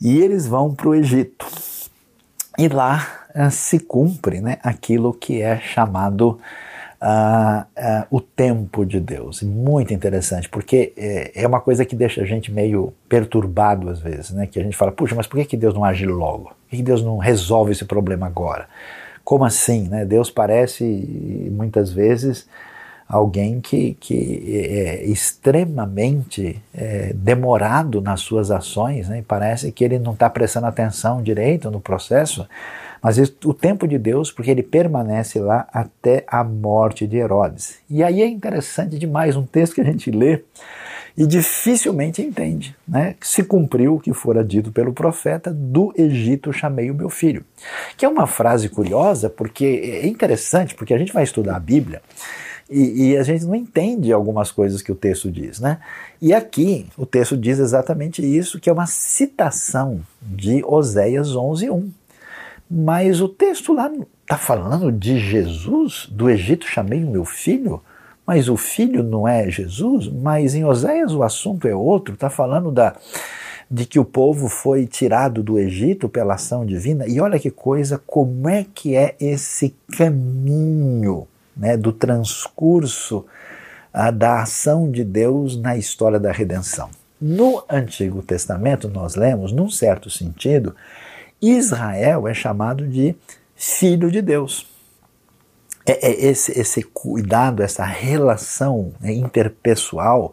E 0.00 0.18
eles 0.18 0.46
vão 0.46 0.74
para 0.74 0.88
o 0.88 0.94
Egito. 0.94 1.46
E 2.58 2.68
lá 2.68 3.19
uh, 3.34 3.50
se 3.50 3.80
cumpre 3.80 4.40
né, 4.40 4.58
aquilo 4.62 5.12
que 5.12 5.40
é 5.40 5.58
chamado 5.58 6.38
uh, 7.00 8.06
o 8.10 8.20
tempo 8.20 8.84
de 8.84 9.00
Deus. 9.00 9.42
Muito 9.42 9.92
interessante, 9.94 10.48
porque 10.48 10.92
é, 10.96 11.42
é, 11.42 11.46
uma 11.46 11.60
coisa 11.60 11.84
que 11.84 11.96
deixa 11.96 12.22
a 12.22 12.26
gente 12.26 12.52
meio 12.52 12.92
perturbado 13.08 13.88
às 13.88 14.00
vezes, 14.00 14.30
né? 14.30 14.46
Que 14.46 14.60
a 14.60 14.62
gente 14.62 14.76
fala, 14.76 14.92
puxa, 14.92 15.14
mas 15.14 15.26
por 15.26 15.38
que, 15.38 15.44
que 15.46 15.56
Deus 15.56 15.74
não 15.74 15.84
age 15.84 16.06
logo? 16.06 16.44
Por 16.44 16.70
que, 16.70 16.76
que 16.78 16.82
Deus 16.82 17.02
não 17.02 17.18
resolve 17.18 17.72
esse 17.72 17.84
problema 17.84 18.26
agora? 18.26 18.68
Como 19.24 19.44
assim? 19.44 19.88
Né? 19.88 20.04
Deus 20.04 20.30
parece 20.30 20.84
muitas 21.52 21.92
vezes 21.92 22.46
alguém 23.08 23.60
que, 23.60 23.94
que 23.94 24.56
é 24.56 25.04
extremamente 25.04 26.62
é, 26.72 27.12
demorado 27.12 28.00
nas 28.00 28.20
suas 28.20 28.52
ações, 28.52 29.08
né? 29.08 29.24
parece 29.26 29.72
que 29.72 29.84
ele 29.84 29.98
não 29.98 30.12
está 30.12 30.30
prestando 30.30 30.66
atenção 30.66 31.20
direito 31.20 31.70
no 31.72 31.80
processo, 31.80 32.46
mas 33.02 33.18
o 33.44 33.54
tempo 33.54 33.86
de 33.86 33.98
Deus, 33.98 34.30
porque 34.30 34.50
ele 34.50 34.62
permanece 34.62 35.38
lá 35.38 35.66
até 35.72 36.24
a 36.26 36.44
morte 36.44 37.06
de 37.06 37.16
Herodes. 37.16 37.78
E 37.88 38.02
aí 38.02 38.22
é 38.22 38.26
interessante 38.26 38.98
demais 38.98 39.36
um 39.36 39.46
texto 39.46 39.74
que 39.74 39.80
a 39.80 39.84
gente 39.84 40.10
lê 40.10 40.42
e 41.16 41.26
dificilmente 41.26 42.22
entende, 42.22 42.76
né? 42.86 43.14
Se 43.20 43.42
cumpriu 43.42 43.96
o 43.96 44.00
que 44.00 44.12
fora 44.12 44.44
dito 44.44 44.70
pelo 44.70 44.92
profeta, 44.92 45.52
do 45.52 45.92
Egito 45.96 46.52
chamei 46.52 46.90
o 46.90 46.94
meu 46.94 47.10
filho. 47.10 47.44
Que 47.96 48.04
é 48.04 48.08
uma 48.08 48.26
frase 48.26 48.68
curiosa, 48.68 49.28
porque 49.28 50.00
é 50.02 50.06
interessante, 50.06 50.74
porque 50.74 50.94
a 50.94 50.98
gente 50.98 51.12
vai 51.12 51.24
estudar 51.24 51.56
a 51.56 51.60
Bíblia 51.60 52.00
e, 52.70 53.10
e, 53.10 53.16
a 53.16 53.24
gente 53.24 53.44
não 53.44 53.56
entende 53.56 54.12
algumas 54.12 54.52
coisas 54.52 54.80
que 54.80 54.92
o 54.92 54.94
texto 54.94 55.28
diz, 55.28 55.58
né? 55.58 55.80
E 56.22 56.32
aqui 56.32 56.86
o 56.96 57.04
texto 57.04 57.36
diz 57.36 57.58
exatamente 57.58 58.22
isso, 58.22 58.60
que 58.60 58.70
é 58.70 58.72
uma 58.72 58.86
citação 58.86 60.00
de 60.22 60.62
Oséias 60.64 61.34
11:1. 61.34 61.88
Mas 62.70 63.20
o 63.20 63.28
texto 63.28 63.72
lá 63.72 63.90
está 64.22 64.36
falando 64.36 64.92
de 64.92 65.18
Jesus, 65.18 66.06
do 66.08 66.30
Egito 66.30 66.66
chamei 66.66 67.02
o 67.02 67.10
meu 67.10 67.24
filho, 67.24 67.82
mas 68.24 68.48
o 68.48 68.56
filho 68.56 69.02
não 69.02 69.26
é 69.26 69.50
Jesus, 69.50 70.06
mas 70.06 70.54
em 70.54 70.64
Oséias 70.64 71.12
o 71.12 71.24
assunto 71.24 71.66
é 71.66 71.74
outro, 71.74 72.14
está 72.14 72.30
falando 72.30 72.70
da, 72.70 72.94
de 73.68 73.84
que 73.84 73.98
o 73.98 74.04
povo 74.04 74.48
foi 74.48 74.86
tirado 74.86 75.42
do 75.42 75.58
Egito 75.58 76.08
pela 76.08 76.34
ação 76.34 76.64
divina, 76.64 77.08
e 77.08 77.20
olha 77.20 77.40
que 77.40 77.50
coisa, 77.50 78.00
como 78.06 78.48
é 78.48 78.64
que 78.72 78.94
é 78.94 79.16
esse 79.18 79.74
caminho 79.96 81.26
né, 81.56 81.76
do 81.76 81.92
transcurso 81.92 83.26
ah, 83.92 84.12
da 84.12 84.42
ação 84.42 84.88
de 84.88 85.02
Deus 85.02 85.60
na 85.60 85.76
história 85.76 86.20
da 86.20 86.30
redenção. 86.30 86.88
No 87.20 87.64
Antigo 87.68 88.22
Testamento, 88.22 88.88
nós 88.88 89.16
lemos, 89.16 89.52
num 89.52 89.68
certo 89.68 90.08
sentido, 90.08 90.74
Israel 91.40 92.28
é 92.28 92.34
chamado 92.34 92.86
de 92.86 93.16
filho 93.54 94.10
de 94.10 94.20
Deus. 94.20 94.66
É, 95.86 96.08
é 96.08 96.26
esse, 96.26 96.58
esse 96.58 96.82
cuidado, 96.82 97.62
essa 97.62 97.84
relação 97.84 98.92
né, 99.00 99.12
interpessoal 99.12 100.32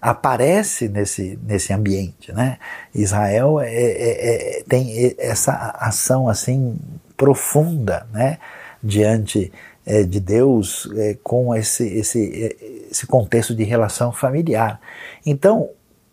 aparece 0.00 0.88
nesse, 0.88 1.38
nesse 1.42 1.72
ambiente. 1.72 2.32
Né? 2.32 2.58
Israel 2.94 3.60
é, 3.60 3.72
é, 3.72 4.58
é 4.58 4.62
tem 4.68 5.14
essa 5.18 5.52
ação 5.78 6.28
assim 6.28 6.78
profunda 7.16 8.06
né, 8.12 8.38
diante 8.82 9.52
é, 9.84 10.02
de 10.02 10.20
Deus 10.20 10.90
é, 10.96 11.16
com 11.22 11.54
esse, 11.54 11.86
esse, 11.86 12.56
esse 12.90 13.06
contexto 13.06 13.54
de 13.54 13.64
relação 13.64 14.12
familiar. 14.12 14.80
Então, 15.24 15.70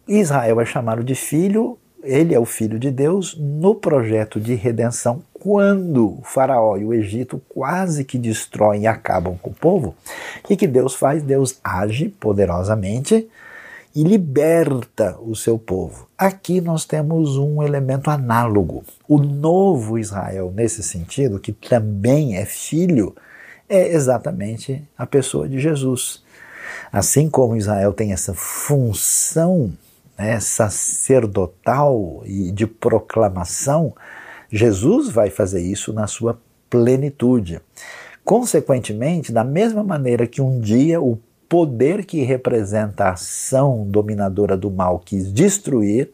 Israel 0.08 0.62
é 0.62 0.66
chamado 0.66 1.04
de 1.04 1.16
filho 1.16 1.78
ele 2.04 2.34
é 2.34 2.40
o 2.40 2.46
filho 2.46 2.80
de 2.80 2.92
Deus 2.92 3.36
no 3.38 3.76
projeto 3.76 4.40
de 4.40 4.56
redenção. 4.56 5.22
Quando 5.34 6.20
o 6.20 6.22
Faraó 6.24 6.78
e 6.78 6.86
o 6.86 6.94
Egito 6.94 7.42
quase 7.50 8.04
que 8.04 8.18
destroem 8.18 8.84
e 8.84 8.88
acabam 8.88 9.38
com 9.38 9.50
o 9.50 9.54
povo, 9.54 9.96
o 10.44 10.48
que, 10.48 10.56
que 10.56 10.68
Deus 10.68 10.96
faz? 10.96 11.24
Deus 11.24 11.60
age 11.64 12.10
poderosamente 12.10 13.28
e 13.96 14.04
liberta 14.04 15.18
o 15.22 15.36
seu 15.36 15.58
povo. 15.58 16.08
Aqui 16.18 16.62
nós 16.62 16.86
temos 16.86 17.38
um 17.38 17.64
elemento 17.64 18.10
análogo. 18.10 18.84
O 19.08 19.18
novo 19.18 19.98
Israel, 19.98 20.52
nesse 20.56 20.84
sentido, 20.84 21.40
que 21.40 21.52
também 21.52 22.38
é 22.38 22.46
filho, 22.46 23.16
é 23.68 23.88
exatamente 23.88 24.84
a 24.98 25.06
pessoa 25.06 25.48
de 25.48 25.60
Jesus. 25.60 26.24
Assim 26.92 27.30
como 27.30 27.56
Israel 27.56 27.92
tem 27.92 28.14
essa 28.14 28.34
função 28.34 29.74
né, 30.18 30.40
sacerdotal 30.40 32.24
e 32.26 32.52
de 32.52 32.66
proclamação, 32.66 33.94
Jesus 34.52 35.10
vai 35.10 35.30
fazer 35.30 35.62
isso 35.62 35.94
na 35.94 36.08
sua 36.08 36.40
plenitude. 36.70 37.62
Consequentemente, 38.24 39.32
da 39.32 39.44
mesma 39.44 39.84
maneira 39.84 40.28
que 40.28 40.42
um 40.42 40.60
dia 40.60 41.00
o 41.00 41.20
poder 41.48 42.06
que 42.06 42.24
representa 42.24 43.06
a 43.06 43.12
ação 43.12 43.86
dominadora 43.88 44.58
do 44.58 44.70
mal 44.70 45.00
quis 45.00 45.32
destruir 45.32 46.12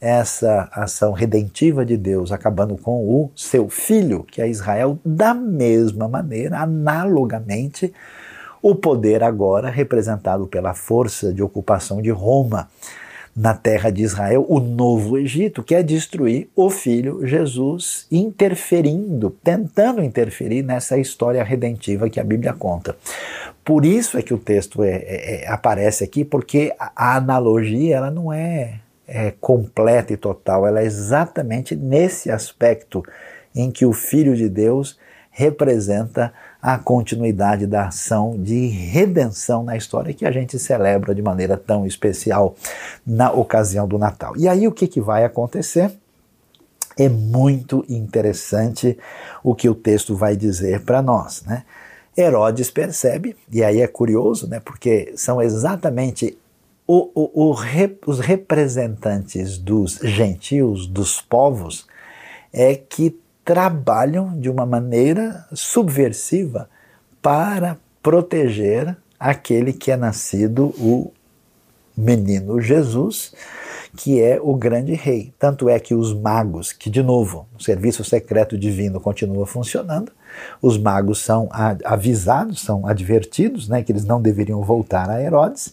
essa 0.00 0.68
ação 0.72 1.12
redentiva 1.12 1.84
de 1.84 1.96
Deus, 1.96 2.30
acabando 2.30 2.76
com 2.76 3.02
o 3.02 3.30
seu 3.34 3.68
filho, 3.68 4.24
que 4.24 4.40
é 4.40 4.48
Israel, 4.48 4.98
da 5.04 5.32
mesma 5.32 6.06
maneira, 6.06 6.58
analogamente, 6.58 7.92
o 8.62 8.74
poder 8.74 9.22
agora 9.22 9.70
representado 9.70 10.46
pela 10.46 10.74
força 10.74 11.32
de 11.32 11.42
ocupação 11.42 12.02
de 12.02 12.10
Roma 12.10 12.68
na 13.36 13.52
terra 13.52 13.90
de 13.90 14.02
Israel, 14.02 14.46
o 14.48 14.58
novo 14.58 15.18
Egito, 15.18 15.62
que 15.62 15.74
é 15.74 15.82
destruir 15.82 16.48
o 16.56 16.70
filho 16.70 17.26
Jesus, 17.26 18.06
interferindo, 18.10 19.28
tentando 19.44 20.02
interferir 20.02 20.62
nessa 20.62 20.96
história 20.96 21.44
redentiva 21.44 22.08
que 22.08 22.18
a 22.18 22.24
Bíblia 22.24 22.54
conta. 22.54 22.96
Por 23.62 23.84
isso 23.84 24.16
é 24.16 24.22
que 24.22 24.32
o 24.32 24.38
texto 24.38 24.82
é, 24.82 24.96
é, 24.96 25.44
é 25.44 25.48
aparece 25.48 26.02
aqui, 26.02 26.24
porque 26.24 26.72
a, 26.78 27.16
analogia 27.16 27.96
ela 27.96 28.10
não 28.10 28.32
é, 28.32 28.80
é 29.06 29.34
completa 29.38 30.14
e 30.14 30.16
total, 30.16 30.66
ela 30.66 30.80
é 30.80 30.84
exatamente 30.84 31.76
nesse 31.76 32.30
aspecto 32.30 33.04
em 33.54 33.70
que 33.70 33.84
o 33.84 33.92
Filho 33.92 34.34
de 34.34 34.48
Deus 34.48 34.98
representa 35.30 36.32
a 36.66 36.78
continuidade 36.78 37.64
da 37.64 37.86
ação 37.86 38.36
de 38.36 38.66
redenção 38.66 39.62
na 39.62 39.76
história 39.76 40.12
que 40.12 40.26
a 40.26 40.32
gente 40.32 40.58
celebra 40.58 41.14
de 41.14 41.22
maneira 41.22 41.56
tão 41.56 41.86
especial 41.86 42.56
na 43.06 43.30
ocasião 43.30 43.86
do 43.86 43.96
Natal. 43.96 44.36
E 44.36 44.48
aí 44.48 44.66
o 44.66 44.72
que, 44.72 44.88
que 44.88 45.00
vai 45.00 45.24
acontecer? 45.24 45.92
É 46.98 47.08
muito 47.08 47.84
interessante 47.88 48.98
o 49.44 49.54
que 49.54 49.68
o 49.68 49.76
texto 49.76 50.16
vai 50.16 50.34
dizer 50.34 50.80
para 50.80 51.00
nós, 51.00 51.44
né? 51.44 51.62
Herodes 52.18 52.68
percebe, 52.68 53.36
e 53.52 53.62
aí 53.62 53.80
é 53.80 53.86
curioso, 53.86 54.48
né, 54.48 54.58
porque 54.58 55.12
são 55.14 55.40
exatamente 55.40 56.36
o, 56.84 57.10
o, 57.14 57.50
o 57.50 57.56
os 58.06 58.18
representantes 58.18 59.56
dos 59.56 60.00
gentios, 60.02 60.88
dos 60.88 61.20
povos, 61.20 61.86
é 62.52 62.74
que 62.74 63.16
trabalham 63.46 64.36
de 64.40 64.50
uma 64.50 64.66
maneira 64.66 65.46
subversiva 65.54 66.68
para 67.22 67.78
proteger 68.02 68.96
aquele 69.20 69.72
que 69.72 69.92
é 69.92 69.96
nascido, 69.96 70.74
o 70.80 71.12
menino 71.96 72.60
Jesus, 72.60 73.32
que 73.96 74.20
é 74.20 74.40
o 74.42 74.52
grande 74.56 74.94
rei. 74.94 75.32
Tanto 75.38 75.68
é 75.68 75.78
que 75.78 75.94
os 75.94 76.12
magos, 76.12 76.72
que 76.72 76.90
de 76.90 77.04
novo, 77.04 77.46
o 77.56 77.62
serviço 77.62 78.02
secreto 78.02 78.58
divino 78.58 79.00
continua 79.00 79.46
funcionando, 79.46 80.10
os 80.60 80.76
magos 80.76 81.20
são 81.20 81.48
avisados, 81.84 82.60
são 82.60 82.84
advertidos, 82.84 83.68
né, 83.68 83.80
que 83.80 83.92
eles 83.92 84.04
não 84.04 84.20
deveriam 84.20 84.60
voltar 84.64 85.08
a 85.08 85.22
Herodes. 85.22 85.72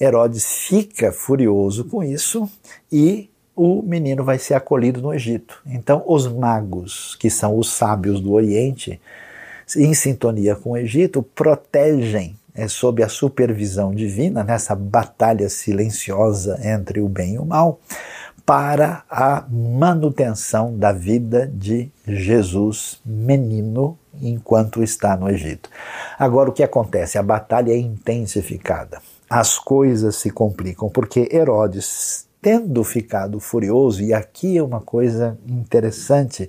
Herodes 0.00 0.44
fica 0.44 1.12
furioso 1.12 1.84
com 1.84 2.02
isso 2.02 2.50
e 2.90 3.30
o 3.58 3.82
menino 3.82 4.22
vai 4.22 4.38
ser 4.38 4.54
acolhido 4.54 5.02
no 5.02 5.12
Egito. 5.12 5.60
Então, 5.66 6.04
os 6.06 6.28
magos, 6.28 7.16
que 7.16 7.28
são 7.28 7.58
os 7.58 7.72
sábios 7.72 8.20
do 8.20 8.32
Oriente, 8.32 9.00
em 9.76 9.92
sintonia 9.94 10.54
com 10.54 10.70
o 10.70 10.76
Egito, 10.76 11.24
protegem 11.24 12.36
é, 12.54 12.68
sob 12.68 13.02
a 13.02 13.08
supervisão 13.08 13.92
divina 13.92 14.44
nessa 14.44 14.76
batalha 14.76 15.48
silenciosa 15.48 16.56
entre 16.62 17.00
o 17.00 17.08
bem 17.08 17.34
e 17.34 17.38
o 17.40 17.44
mal, 17.44 17.80
para 18.46 19.02
a 19.10 19.44
manutenção 19.50 20.78
da 20.78 20.92
vida 20.92 21.50
de 21.52 21.90
Jesus, 22.06 23.00
menino, 23.04 23.98
enquanto 24.22 24.84
está 24.84 25.16
no 25.16 25.28
Egito. 25.28 25.68
Agora, 26.16 26.48
o 26.48 26.52
que 26.52 26.62
acontece? 26.62 27.18
A 27.18 27.22
batalha 27.24 27.72
é 27.72 27.76
intensificada. 27.76 29.02
As 29.28 29.58
coisas 29.58 30.14
se 30.14 30.30
complicam 30.30 30.88
porque 30.88 31.28
Herodes 31.32 32.27
tendo 32.40 32.82
ficado 32.84 33.40
furioso, 33.40 34.02
e 34.02 34.14
aqui 34.14 34.56
é 34.58 34.62
uma 34.62 34.80
coisa 34.80 35.38
interessante, 35.46 36.48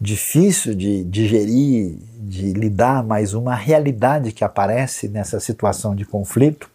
difícil 0.00 0.74
de 0.74 1.04
digerir, 1.04 1.96
de 2.18 2.52
lidar, 2.52 3.04
mas 3.04 3.34
uma 3.34 3.54
realidade 3.54 4.32
que 4.32 4.42
aparece 4.42 5.08
nessa 5.08 5.38
situação 5.38 5.94
de 5.94 6.04
conflito. 6.04 6.68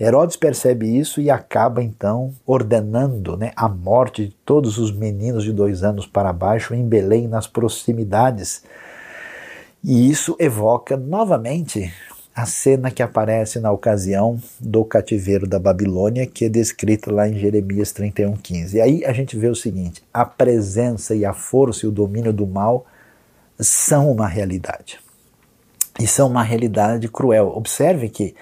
Herodes 0.00 0.36
percebe 0.36 0.98
isso 0.98 1.20
e 1.20 1.30
acaba 1.30 1.82
então 1.82 2.32
ordenando 2.46 3.36
né, 3.36 3.52
a 3.54 3.68
morte 3.68 4.26
de 4.26 4.36
todos 4.44 4.78
os 4.78 4.90
meninos 4.90 5.44
de 5.44 5.52
dois 5.52 5.84
anos 5.84 6.06
para 6.06 6.32
baixo 6.32 6.74
em 6.74 6.86
Belém, 6.86 7.28
nas 7.28 7.46
proximidades. 7.46 8.62
E 9.84 10.10
isso 10.10 10.34
evoca 10.38 10.96
novamente 10.96 11.92
a 12.34 12.46
cena 12.46 12.90
que 12.90 13.02
aparece 13.02 13.60
na 13.60 13.70
ocasião 13.70 14.40
do 14.58 14.84
cativeiro 14.84 15.46
da 15.46 15.58
Babilônia, 15.58 16.26
que 16.26 16.46
é 16.46 16.48
descrita 16.48 17.12
lá 17.12 17.28
em 17.28 17.38
Jeremias 17.38 17.92
31:15. 17.92 18.76
E 18.76 18.80
aí 18.80 19.04
a 19.04 19.12
gente 19.12 19.36
vê 19.36 19.48
o 19.48 19.54
seguinte: 19.54 20.02
a 20.12 20.24
presença 20.24 21.14
e 21.14 21.24
a 21.24 21.34
força 21.34 21.84
e 21.84 21.88
o 21.88 21.92
domínio 21.92 22.32
do 22.32 22.46
mal 22.46 22.86
são 23.60 24.10
uma 24.10 24.26
realidade. 24.26 24.98
E 26.00 26.06
são 26.06 26.28
uma 26.28 26.42
realidade 26.42 27.06
cruel. 27.08 27.52
Observe 27.54 28.08
que 28.08 28.34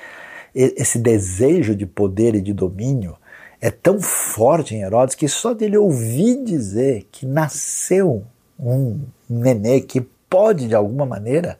esse 0.55 0.99
desejo 0.99 1.75
de 1.75 1.85
poder 1.85 2.35
e 2.35 2.41
de 2.41 2.53
domínio 2.53 3.17
é 3.61 3.71
tão 3.71 4.01
forte 4.01 4.75
em 4.75 4.83
Herodes 4.83 5.15
que 5.15 5.29
só 5.29 5.53
dele 5.53 5.77
ouvir 5.77 6.43
dizer 6.45 7.07
que 7.11 7.27
nasceu 7.27 8.25
um 8.59 9.01
nenê 9.29 9.81
que 9.81 10.01
pode 10.01 10.69
de 10.69 10.75
alguma 10.75 11.05
maneira 11.05 11.59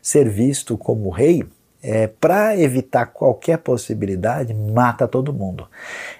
ser 0.00 0.28
visto 0.28 0.76
como 0.76 1.08
rei, 1.08 1.44
é, 1.84 2.06
para 2.06 2.58
evitar 2.58 3.04
qualquer 3.04 3.58
possibilidade, 3.58 4.54
mata 4.54 5.06
todo 5.06 5.34
mundo. 5.34 5.68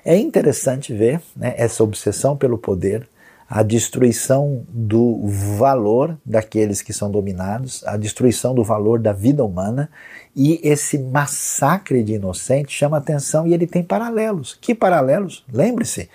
É 0.04 0.14
interessante 0.14 0.92
ver 0.92 1.22
né, 1.34 1.54
essa 1.56 1.82
obsessão 1.82 2.36
pelo 2.36 2.58
poder, 2.58 3.08
a 3.48 3.62
destruição 3.62 4.62
do 4.68 5.26
valor 5.26 6.18
daqueles 6.24 6.82
que 6.82 6.92
são 6.92 7.10
dominados, 7.10 7.82
a 7.86 7.96
destruição 7.96 8.54
do 8.54 8.62
valor 8.62 8.98
da 8.98 9.12
vida 9.12 9.42
humana 9.42 9.90
e 10.36 10.60
esse 10.62 10.98
massacre 10.98 12.02
de 12.02 12.14
inocentes 12.14 12.74
chama 12.74 12.98
atenção 12.98 13.46
e 13.46 13.54
ele 13.54 13.66
tem 13.66 13.82
paralelos. 13.82 14.58
Que 14.60 14.74
paralelos? 14.74 15.44
Lembre-se, 15.50 16.10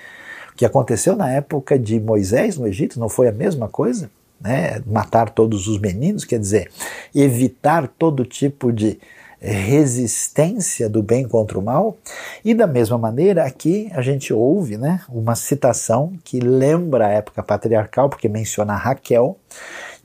o 0.52 0.56
que 0.56 0.66
aconteceu 0.66 1.16
na 1.16 1.32
época 1.32 1.80
de 1.80 2.00
Moisés 2.00 2.56
no 2.56 2.68
Egito 2.68 3.00
não 3.00 3.10
foi 3.10 3.28
a 3.28 3.32
mesma 3.32 3.68
coisa? 3.68 4.12
né, 4.40 4.82
matar 4.86 5.30
todos 5.30 5.68
os 5.68 5.78
meninos, 5.80 6.24
quer 6.24 6.40
dizer, 6.40 6.72
evitar 7.14 7.88
todo 7.88 8.24
tipo 8.24 8.72
de 8.72 8.98
resistência 9.41 10.89
do 10.89 11.02
bem 11.02 11.28
contra 11.28 11.58
o 11.58 11.62
mal. 11.62 11.97
E 12.43 12.54
da 12.54 12.67
mesma 12.67 12.97
maneira, 12.97 13.43
aqui 13.43 13.89
a 13.93 14.02
gente 14.02 14.34
ouve 14.34 14.78
né, 14.78 15.02
uma 15.10 15.36
citação 15.36 16.13
que 16.23 16.39
lembra 16.39 17.08
a 17.08 17.12
época 17.12 17.41
patriarcal, 17.41 18.10
porque 18.10 18.28
menciona 18.28 18.75
Raquel, 18.75 19.38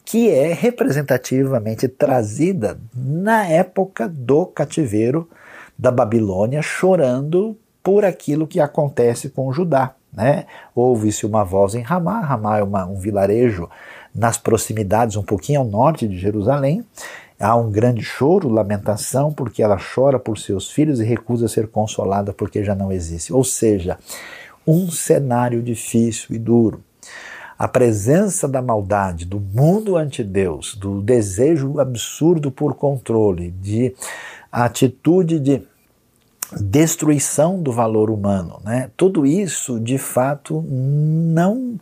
que 0.04 0.30
é 0.30 0.52
representativamente 0.52 1.88
trazida 1.88 2.78
na 2.94 3.46
época 3.46 4.08
do 4.08 4.46
cativeiro 4.46 5.28
da 5.76 5.90
Babilônia, 5.90 6.62
chorando 6.62 7.56
por 7.82 8.04
aquilo 8.04 8.46
que 8.46 8.60
acontece 8.60 9.28
com 9.28 9.52
Judá. 9.52 9.94
Né? 10.12 10.46
Ouve-se 10.74 11.26
uma 11.26 11.44
voz 11.44 11.74
em 11.74 11.82
Ramá, 11.82 12.20
Ramá 12.20 12.58
é 12.58 12.62
uma, 12.62 12.86
um 12.86 12.94
vilarejo 12.94 13.68
nas 14.14 14.38
proximidades, 14.38 15.16
um 15.16 15.24
pouquinho 15.24 15.60
ao 15.60 15.66
norte 15.66 16.06
de 16.06 16.16
Jerusalém. 16.16 16.84
Há 17.38 17.56
um 17.56 17.70
grande 17.70 18.02
choro, 18.02 18.48
lamentação, 18.48 19.32
porque 19.32 19.62
ela 19.62 19.78
chora 19.78 20.18
por 20.18 20.38
seus 20.38 20.70
filhos 20.70 21.00
e 21.00 21.04
recusa 21.04 21.48
ser 21.48 21.68
consolada 21.68 22.32
porque 22.32 22.62
já 22.62 22.74
não 22.74 22.92
existe. 22.92 23.32
Ou 23.32 23.42
seja, 23.42 23.98
um 24.66 24.90
cenário 24.90 25.62
difícil 25.62 26.34
e 26.34 26.38
duro. 26.38 26.82
A 27.58 27.68
presença 27.68 28.48
da 28.48 28.60
maldade, 28.60 29.24
do 29.24 29.38
mundo 29.38 29.96
ante 29.96 30.24
Deus, 30.24 30.74
do 30.74 31.00
desejo 31.00 31.78
absurdo 31.78 32.50
por 32.50 32.74
controle, 32.74 33.50
de 33.50 33.94
atitude 34.50 35.38
de 35.38 35.62
destruição 36.60 37.62
do 37.62 37.72
valor 37.72 38.10
humano. 38.10 38.60
Né? 38.64 38.90
Tudo 38.96 39.26
isso, 39.26 39.78
de 39.80 39.98
fato, 39.98 40.62
não 40.68 41.78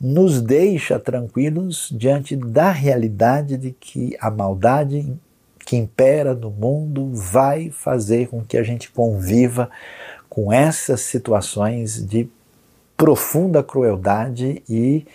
nos 0.00 0.40
deixa 0.40 0.98
tranquilos 0.98 1.88
diante 1.90 2.36
da 2.36 2.70
realidade 2.70 3.56
de 3.56 3.72
que 3.72 4.16
a 4.20 4.30
maldade 4.30 5.16
que 5.64 5.76
impera 5.76 6.34
no 6.34 6.50
mundo 6.50 7.10
vai 7.12 7.70
fazer 7.70 8.28
com 8.28 8.44
que 8.44 8.56
a 8.56 8.62
gente 8.62 8.90
conviva 8.90 9.68
com 10.28 10.52
essas 10.52 11.00
situações 11.00 12.06
de 12.06 12.28
profunda 12.96 13.62
crueldade 13.62 14.62
e 14.68 15.06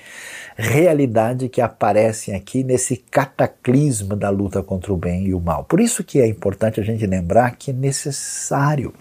realidade 0.56 1.50
que 1.50 1.60
aparecem 1.60 2.36
aqui 2.36 2.64
nesse 2.64 2.98
cataclisma 2.98 4.16
da 4.16 4.30
luta 4.30 4.62
contra 4.62 4.94
o 4.94 4.98
bem 4.98 5.26
e 5.26 5.34
o 5.34 5.40
mal. 5.40 5.64
Por 5.64 5.80
isso 5.80 6.04
que 6.04 6.20
é 6.20 6.28
importante 6.28 6.80
a 6.80 6.84
gente 6.84 7.06
lembrar 7.08 7.56
que 7.56 7.72
é 7.72 7.74
necessário 7.74 8.94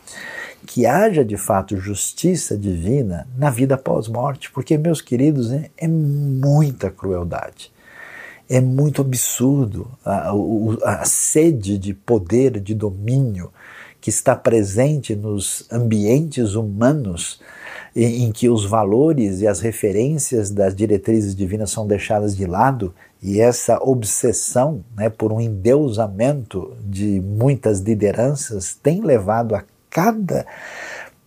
que 0.67 0.87
haja 0.87 1.25
de 1.25 1.37
fato 1.37 1.77
justiça 1.77 2.57
divina 2.57 3.27
na 3.37 3.51
vida 3.51 3.77
pós-morte, 3.77 4.51
porque, 4.51 4.79
meus 4.79 5.01
queridos, 5.01 5.53
é, 5.53 5.71
é, 5.77 5.89
muita 5.89 6.91
crueldade. 6.91 7.73
É 8.49 8.61
muito 8.61 9.03
absurdo 9.03 9.91
a, 10.05 10.31
a, 10.31 11.01
a 11.03 11.05
sede 11.05 11.79
de 11.79 11.95
poder, 11.95 12.61
de 12.61 12.75
domínio 12.75 13.53
que 14.01 14.11
está 14.11 14.35
presente 14.35 15.15
nos 15.15 15.67
ambientes 15.71 16.55
humanos 16.55 17.41
em, 17.95 18.31
que 18.31 18.49
os 18.49 18.65
valores 18.65 19.41
e 19.41 19.47
as 19.47 19.61
referências 19.61 20.51
das 20.51 20.75
diretrizes 20.75 21.35
divinas 21.35 21.71
são 21.71 21.87
deixadas 21.87 22.37
de 22.37 22.47
lado 22.47 22.95
e 23.23 23.41
essa 23.41 23.79
obsessão 23.83 24.85
né, 24.97 25.09
por 25.11 25.33
um 25.33 25.41
endeusamento 25.41 26.75
de 26.85 27.21
muitas 27.21 27.81
lideranças 27.81 28.79
tem 28.81 29.03
levado 29.03 29.55
a 29.55 29.65
cada 29.91 30.47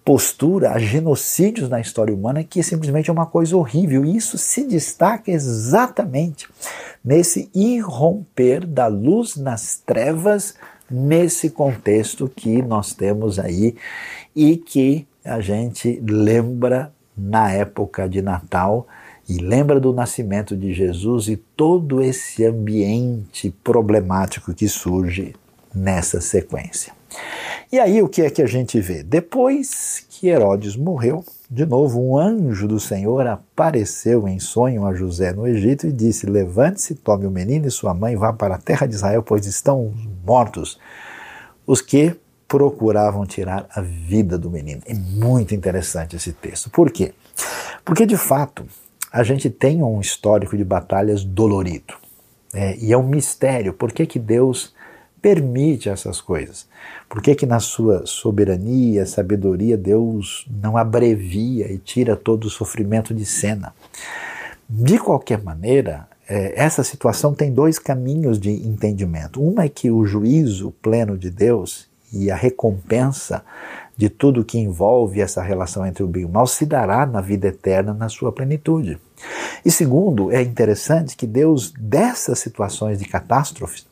postura 0.04 0.71
a 0.71 0.80
genocídios 0.80 1.69
na 1.69 1.80
história 1.80 2.13
humana 2.13 2.43
que 2.43 2.62
simplesmente 2.62 3.10
é 3.10 3.13
uma 3.13 3.26
coisa 3.26 3.56
horrível. 3.56 4.04
E 4.04 4.15
isso 4.15 4.38
se 4.38 4.63
destaca 4.65 5.32
exatamente 5.32 6.47
nesse 7.04 7.49
irromper 7.54 8.65
da 8.65 8.88
luz 8.88 9.36
nas 9.36 9.82
trevas, 9.86 10.56
nesse 10.89 11.49
contexto 11.49 12.30
que 12.34 12.62
nós 12.62 12.93
temos 12.93 13.39
aí 13.39 13.76
e 14.36 14.58
que 14.58 15.08
a 15.23 15.39
gente 15.39 16.01
lembra 16.05 16.93
na 17.15 17.51
época 17.51 18.09
de 18.09 18.21
Natal 18.21 18.88
e 19.27 19.38
lembra 19.38 19.79
do 19.79 19.93
nascimento 19.93 20.55
de 20.55 20.73
Jesus 20.73 21.27
e 21.27 21.38
todo 21.38 22.01
esse 22.01 22.45
ambiente 22.45 23.53
problemático 23.63 24.53
que 24.53 24.67
surge 24.67 25.33
nessa 25.73 26.19
sequência. 26.19 26.93
E 27.71 27.79
aí 27.79 28.01
o 28.01 28.09
que 28.09 28.21
é 28.21 28.29
que 28.29 28.41
a 28.41 28.47
gente 28.47 28.79
vê? 28.79 29.01
Depois 29.01 30.05
que 30.09 30.27
Herodes 30.27 30.75
morreu, 30.75 31.23
de 31.49 31.65
novo 31.65 32.01
um 32.01 32.17
anjo 32.17 32.67
do 32.67 32.79
Senhor 32.79 33.25
apareceu 33.25 34.27
em 34.27 34.39
sonho 34.39 34.86
a 34.86 34.93
José 34.93 35.31
no 35.31 35.47
Egito 35.47 35.88
e 35.88 35.91
disse: 35.91 36.25
Levante-se, 36.25 36.95
tome 36.95 37.25
o 37.25 37.31
menino 37.31 37.67
e 37.67 37.71
sua 37.71 37.93
mãe, 37.93 38.15
vá 38.15 38.33
para 38.33 38.55
a 38.55 38.59
terra 38.59 38.86
de 38.86 38.95
Israel, 38.95 39.23
pois 39.23 39.45
estão 39.45 39.93
mortos 40.25 40.79
os 41.65 41.81
que 41.81 42.15
procuravam 42.53 43.25
tirar 43.25 43.65
a 43.73 43.81
vida 43.81 44.37
do 44.37 44.47
menino. 44.47 44.79
É 44.85 44.93
muito 44.93 45.55
interessante 45.55 46.15
esse 46.15 46.31
texto. 46.33 46.69
Por 46.69 46.91
quê? 46.91 47.11
Porque, 47.83 48.05
de 48.05 48.15
fato, 48.15 48.63
a 49.11 49.23
gente 49.23 49.49
tem 49.49 49.81
um 49.81 49.99
histórico 49.99 50.55
de 50.55 50.63
batalhas 50.63 51.23
dolorido. 51.23 51.95
É, 52.53 52.77
e 52.77 52.93
é 52.93 52.97
um 52.97 53.07
mistério. 53.07 53.73
Por 53.73 53.91
que, 53.91 54.05
que 54.05 54.19
Deus 54.19 54.71
permite 55.19 55.89
essas 55.89 56.21
coisas? 56.21 56.67
Por 57.09 57.23
que, 57.23 57.33
que 57.33 57.47
na 57.47 57.59
sua 57.59 58.05
soberania, 58.05 59.07
sabedoria, 59.07 59.75
Deus 59.75 60.45
não 60.47 60.77
abrevia 60.77 61.71
e 61.73 61.79
tira 61.79 62.15
todo 62.15 62.45
o 62.45 62.51
sofrimento 62.51 63.15
de 63.15 63.25
cena? 63.25 63.73
De 64.69 64.99
qualquer 64.99 65.41
maneira, 65.41 66.07
é, 66.29 66.53
essa 66.55 66.83
situação 66.83 67.33
tem 67.33 67.51
dois 67.51 67.79
caminhos 67.79 68.39
de 68.39 68.51
entendimento. 68.51 69.41
Uma 69.41 69.63
é 69.63 69.69
que 69.69 69.89
o 69.89 70.05
juízo 70.05 70.71
pleno 70.83 71.17
de 71.17 71.31
Deus 71.31 71.91
e 72.13 72.30
a 72.30 72.36
recompensa 72.36 73.43
de 73.97 74.10
tudo 74.10 74.45
que 74.45 74.58
envolve 74.58 75.21
essa 75.21 75.41
relação 75.41 75.86
entre 75.86 76.04
o 76.04 76.08
bem 76.08 76.23
e 76.23 76.26
o 76.26 76.30
mal 76.30 76.47
se 76.47 76.65
dará 76.65 77.06
na 77.06 77.21
vida 77.21 77.47
eterna 77.47 77.93
na 77.93 78.10
sua 78.10 78.32
plenitude. 78.32 78.97
E 79.65 79.71
segundo, 79.71 80.32
é 80.32 80.41
interessante 80.41 81.15
que 81.15 81.28
Deus, 81.28 81.71
dessas 81.71 82.39
situações 82.39 82.99
de 82.99 83.06
catástrofes 83.06 83.86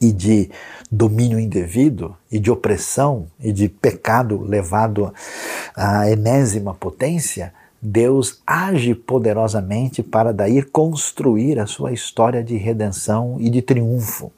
e 0.00 0.12
de 0.12 0.50
domínio 0.90 1.38
indevido 1.38 2.16
e 2.30 2.38
de 2.38 2.50
opressão 2.50 3.26
e 3.40 3.52
de 3.52 3.68
pecado 3.68 4.42
levado 4.42 5.12
à 5.74 6.10
enésima 6.10 6.74
potência, 6.74 7.52
Deus 7.80 8.42
age 8.46 8.94
poderosamente 8.94 10.02
para 10.02 10.32
daí 10.32 10.62
construir 10.62 11.58
a 11.58 11.66
sua 11.66 11.92
história 11.92 12.42
de 12.42 12.56
redenção 12.56 13.36
e 13.38 13.48
de 13.50 13.62
triunfo. 13.62 14.32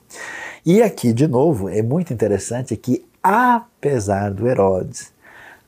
E 0.70 0.82
aqui, 0.82 1.14
de 1.14 1.26
novo, 1.26 1.70
é 1.70 1.80
muito 1.80 2.12
interessante 2.12 2.76
que, 2.76 3.02
apesar 3.22 4.30
do 4.30 4.46
Herodes, 4.46 5.10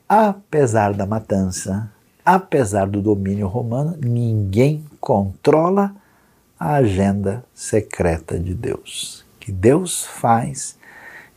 apesar 0.07 0.93
da 0.93 1.07
matança, 1.07 1.91
apesar 2.23 2.85
do 2.85 3.01
domínio 3.01 3.47
romano, 3.47 3.97
ninguém 3.99 4.85
controla 4.99 5.91
a 6.59 6.75
agenda 6.75 7.43
secreta 7.51 8.37
de 8.37 8.53
Deus. 8.53 9.25
Que 9.39 9.51
Deus 9.51 10.05
faz 10.05 10.77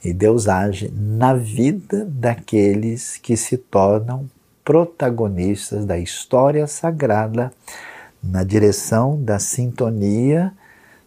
e 0.05 0.13
Deus 0.13 0.47
age 0.47 0.93
na 0.95 1.33
vida 1.33 2.05
daqueles 2.05 3.17
que 3.17 3.35
se 3.35 3.57
tornam 3.57 4.29
protagonistas 4.63 5.87
da 5.87 5.97
história 5.99 6.67
sagrada 6.67 7.51
na 8.23 8.45
direção 8.45 9.19
da 9.25 9.39
sintonia 9.39 10.53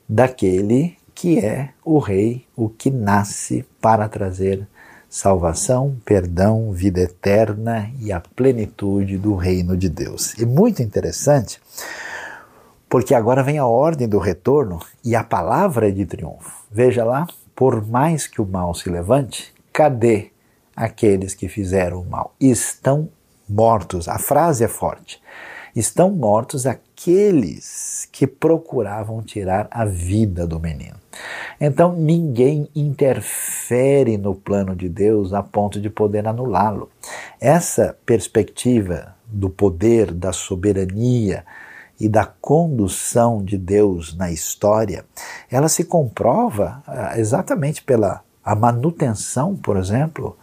daquele 0.09 0.96
que 1.17 1.39
é 1.39 1.69
o 1.83 1.97
Rei, 1.97 2.45
o 2.55 2.69
que 2.69 2.91
nasce 2.91 3.65
para 3.81 4.07
trazer 4.07 4.67
salvação, 5.09 5.97
perdão, 6.05 6.71
vida 6.71 6.99
eterna 6.99 7.91
e 7.99 8.11
a 8.11 8.19
plenitude 8.19 9.17
do 9.17 9.33
reino 9.33 9.75
de 9.75 9.89
Deus. 9.89 10.35
E 10.35 10.45
muito 10.45 10.83
interessante, 10.83 11.59
porque 12.87 13.15
agora 13.15 13.41
vem 13.41 13.57
a 13.57 13.65
ordem 13.65 14.07
do 14.07 14.19
retorno 14.19 14.79
e 15.03 15.15
a 15.15 15.23
palavra 15.23 15.87
é 15.87 15.91
de 15.91 16.05
triunfo. 16.05 16.67
Veja 16.69 17.03
lá, 17.03 17.25
por 17.55 17.83
mais 17.83 18.27
que 18.27 18.39
o 18.39 18.45
mal 18.45 18.75
se 18.75 18.87
levante, 18.87 19.51
cadê 19.73 20.31
aqueles 20.75 21.33
que 21.33 21.47
fizeram 21.47 22.01
o 22.01 22.05
mal? 22.07 22.35
Estão 22.39 23.09
mortos. 23.49 24.07
A 24.07 24.19
frase 24.19 24.63
é 24.63 24.67
forte. 24.67 25.19
Estão 25.75 26.11
mortos 26.11 26.67
aqueles 26.67 26.86
que 28.11 28.25
procuravam 28.25 29.21
tirar 29.21 29.67
a 29.69 29.85
vida 29.85 30.47
do 30.47 30.59
menino. 30.59 30.97
Então 31.61 31.93
ninguém 31.93 32.67
interfere 32.75 34.17
no 34.17 34.35
plano 34.35 34.75
de 34.75 34.89
Deus 34.89 35.31
a 35.33 35.43
ponto 35.43 35.79
de 35.79 35.89
poder 35.89 36.27
anulá-lo. 36.27 36.89
Essa 37.39 37.95
perspectiva 38.05 39.15
do 39.25 39.49
poder, 39.49 40.11
da 40.11 40.33
soberania 40.33 41.45
e 41.99 42.09
da 42.09 42.25
condução 42.25 43.43
de 43.43 43.57
Deus 43.57 44.15
na 44.15 44.31
história, 44.31 45.05
ela 45.49 45.69
se 45.69 45.83
comprova 45.83 46.81
ah, 46.85 47.17
exatamente 47.17 47.83
pela 47.83 48.21
a 48.43 48.55
manutenção, 48.55 49.55
por 49.55 49.75
exemplo, 49.75 50.37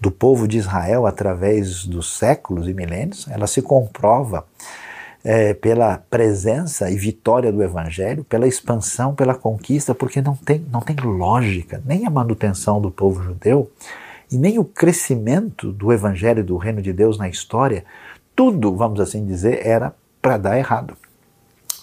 do 0.00 0.10
povo 0.10 0.48
de 0.48 0.58
Israel 0.58 1.06
através 1.06 1.84
dos 1.84 2.16
séculos 2.16 2.66
e 2.66 2.74
milênios, 2.74 3.28
ela 3.28 3.46
se 3.46 3.60
comprova 3.62 4.44
é, 5.24 5.54
pela 5.54 5.98
presença 5.98 6.90
e 6.90 6.96
vitória 6.96 7.52
do 7.52 7.62
Evangelho, 7.62 8.24
pela 8.24 8.46
expansão, 8.46 9.14
pela 9.14 9.34
conquista, 9.34 9.94
porque 9.94 10.20
não 10.20 10.34
tem, 10.34 10.64
não 10.70 10.80
tem 10.80 10.96
lógica, 10.96 11.80
nem 11.84 12.06
a 12.06 12.10
manutenção 12.10 12.80
do 12.80 12.90
povo 12.90 13.22
judeu 13.22 13.70
e 14.30 14.36
nem 14.36 14.58
o 14.58 14.64
crescimento 14.64 15.70
do 15.70 15.92
Evangelho 15.92 16.40
e 16.40 16.44
do 16.44 16.56
Reino 16.56 16.82
de 16.82 16.92
Deus 16.92 17.18
na 17.18 17.28
história, 17.28 17.84
tudo, 18.34 18.74
vamos 18.74 18.98
assim 18.98 19.24
dizer, 19.26 19.64
era 19.66 19.94
para 20.20 20.38
dar 20.38 20.58
errado. 20.58 20.96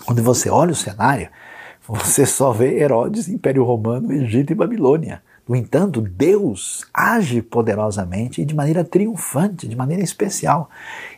Quando 0.05 0.23
você 0.23 0.49
olha 0.49 0.71
o 0.71 0.75
cenário, 0.75 1.29
você 1.87 2.25
só 2.25 2.51
vê 2.51 2.79
Herodes, 2.79 3.29
Império 3.29 3.63
Romano, 3.63 4.11
Egito 4.11 4.51
e 4.51 4.55
Babilônia. 4.55 5.21
No 5.49 5.55
entanto, 5.55 5.99
Deus 5.99 6.85
age 6.93 7.41
poderosamente 7.41 8.39
e 8.39 8.45
de 8.45 8.53
maneira 8.53 8.83
triunfante, 8.83 9.67
de 9.67 9.75
maneira 9.75 10.03
especial. 10.03 10.69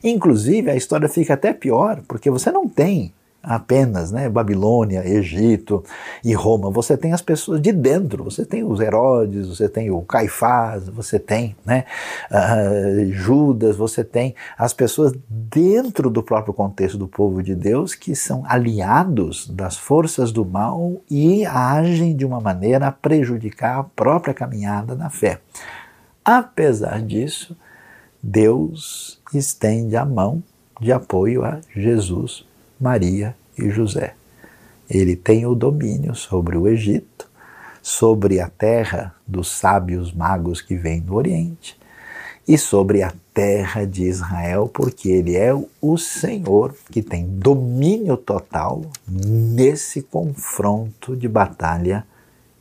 Inclusive, 0.01 0.71
a 0.71 0.75
história 0.75 1.09
fica 1.09 1.33
até 1.33 1.51
pior, 1.51 2.01
porque 2.07 2.29
você 2.29 2.49
não 2.49 2.65
tem 2.65 3.13
apenas 3.43 4.11
né, 4.11 4.29
Babilônia, 4.29 5.05
Egito 5.07 5.83
e 6.23 6.33
Roma. 6.33 6.69
Você 6.69 6.95
tem 6.95 7.13
as 7.13 7.21
pessoas 7.21 7.61
de 7.61 7.71
dentro, 7.71 8.23
você 8.23 8.45
tem 8.45 8.63
os 8.63 8.79
Herodes, 8.79 9.47
você 9.47 9.67
tem 9.67 9.89
o 9.89 10.01
Caifás, 10.01 10.87
você 10.87 11.17
tem 11.17 11.55
né, 11.65 11.85
uh, 12.29 13.11
Judas, 13.11 13.75
você 13.75 14.03
tem 14.03 14.35
as 14.57 14.73
pessoas 14.73 15.13
dentro 15.27 16.09
do 16.09 16.21
próprio 16.21 16.53
contexto 16.53 16.97
do 16.97 17.07
povo 17.07 17.41
de 17.41 17.55
Deus 17.55 17.95
que 17.95 18.15
são 18.15 18.43
aliados 18.47 19.47
das 19.47 19.77
forças 19.77 20.31
do 20.31 20.45
mal 20.45 21.01
e 21.09 21.45
agem 21.45 22.15
de 22.15 22.25
uma 22.25 22.39
maneira 22.39 22.87
a 22.87 22.91
prejudicar 22.91 23.79
a 23.79 23.83
própria 23.83 24.33
caminhada 24.33 24.95
na 24.95 25.09
fé. 25.09 25.39
Apesar 26.23 27.01
disso, 27.01 27.57
Deus 28.21 29.19
estende 29.33 29.97
a 29.97 30.05
mão 30.05 30.43
de 30.79 30.91
apoio 30.91 31.43
a 31.43 31.59
Jesus, 31.75 32.45
Maria 32.81 33.35
e 33.57 33.69
José. 33.69 34.15
Ele 34.89 35.15
tem 35.15 35.45
o 35.45 35.53
domínio 35.55 36.15
sobre 36.15 36.57
o 36.57 36.67
Egito, 36.67 37.29
sobre 37.81 38.39
a 38.39 38.49
terra 38.49 39.15
dos 39.25 39.49
sábios 39.49 40.11
magos 40.11 40.61
que 40.61 40.75
vêm 40.75 40.99
do 40.99 41.15
Oriente 41.15 41.79
e 42.47 42.57
sobre 42.57 43.03
a 43.03 43.13
terra 43.33 43.85
de 43.85 44.03
Israel, 44.03 44.69
porque 44.73 45.09
ele 45.09 45.35
é 45.35 45.53
o 45.81 45.97
Senhor 45.97 46.75
que 46.89 47.01
tem 47.01 47.25
domínio 47.25 48.17
total 48.17 48.81
nesse 49.07 50.01
confronto 50.01 51.15
de 51.15 51.27
batalha 51.27 52.05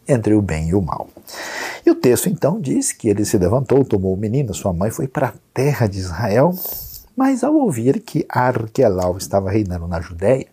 entre 0.07 0.35
o 0.35 0.43
bem 0.43 0.69
e 0.69 0.75
o 0.75 0.83
mal. 0.83 1.09
E 1.85 1.91
o 1.91 1.95
texto 1.95 2.29
então 2.29 2.61
diz 2.61 2.93
que 2.93 3.09
ele 3.09 3.25
se 3.25 3.39
levantou, 3.39 3.85
tomou 3.85 4.15
o 4.15 4.17
menino, 4.17 4.55
sua 4.55 4.73
mãe, 4.73 4.91
foi 4.91 5.09
para 5.09 5.29
a 5.29 5.35
terra 5.55 5.87
de 5.87 5.99
Israel, 5.99 6.55
mas 7.21 7.45
ao 7.45 7.55
ouvir 7.55 8.01
que 8.01 8.25
Arquelau 8.31 9.19
estava 9.19 9.51
reinando 9.51 9.87
na 9.87 10.01
Judéia, 10.01 10.47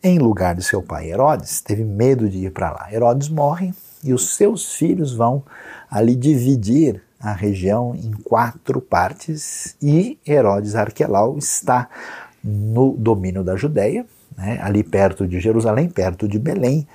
em 0.00 0.16
lugar 0.16 0.54
de 0.54 0.62
seu 0.62 0.80
pai 0.80 1.10
Herodes, 1.10 1.60
teve 1.60 1.82
medo 1.82 2.28
de 2.28 2.46
ir 2.46 2.52
para 2.52 2.70
lá. 2.70 2.86
Herodes 2.92 3.28
morre 3.28 3.74
e 4.04 4.14
os 4.14 4.36
seus 4.36 4.74
filhos 4.74 5.12
vão 5.12 5.42
ali 5.90 6.14
dividir 6.14 7.02
a 7.18 7.32
região 7.32 7.96
em 7.96 8.12
quatro 8.12 8.80
partes 8.80 9.76
e 9.82 10.16
Herodes 10.24 10.76
Arquelau 10.76 11.36
está 11.36 11.88
no 12.44 12.92
domínio 12.96 13.42
da 13.42 13.56
Judéia, 13.56 14.06
né, 14.36 14.60
ali 14.62 14.84
perto 14.84 15.26
de 15.26 15.40
Jerusalém, 15.40 15.88
perto 15.88 16.28
de 16.28 16.38
Belém, 16.38 16.86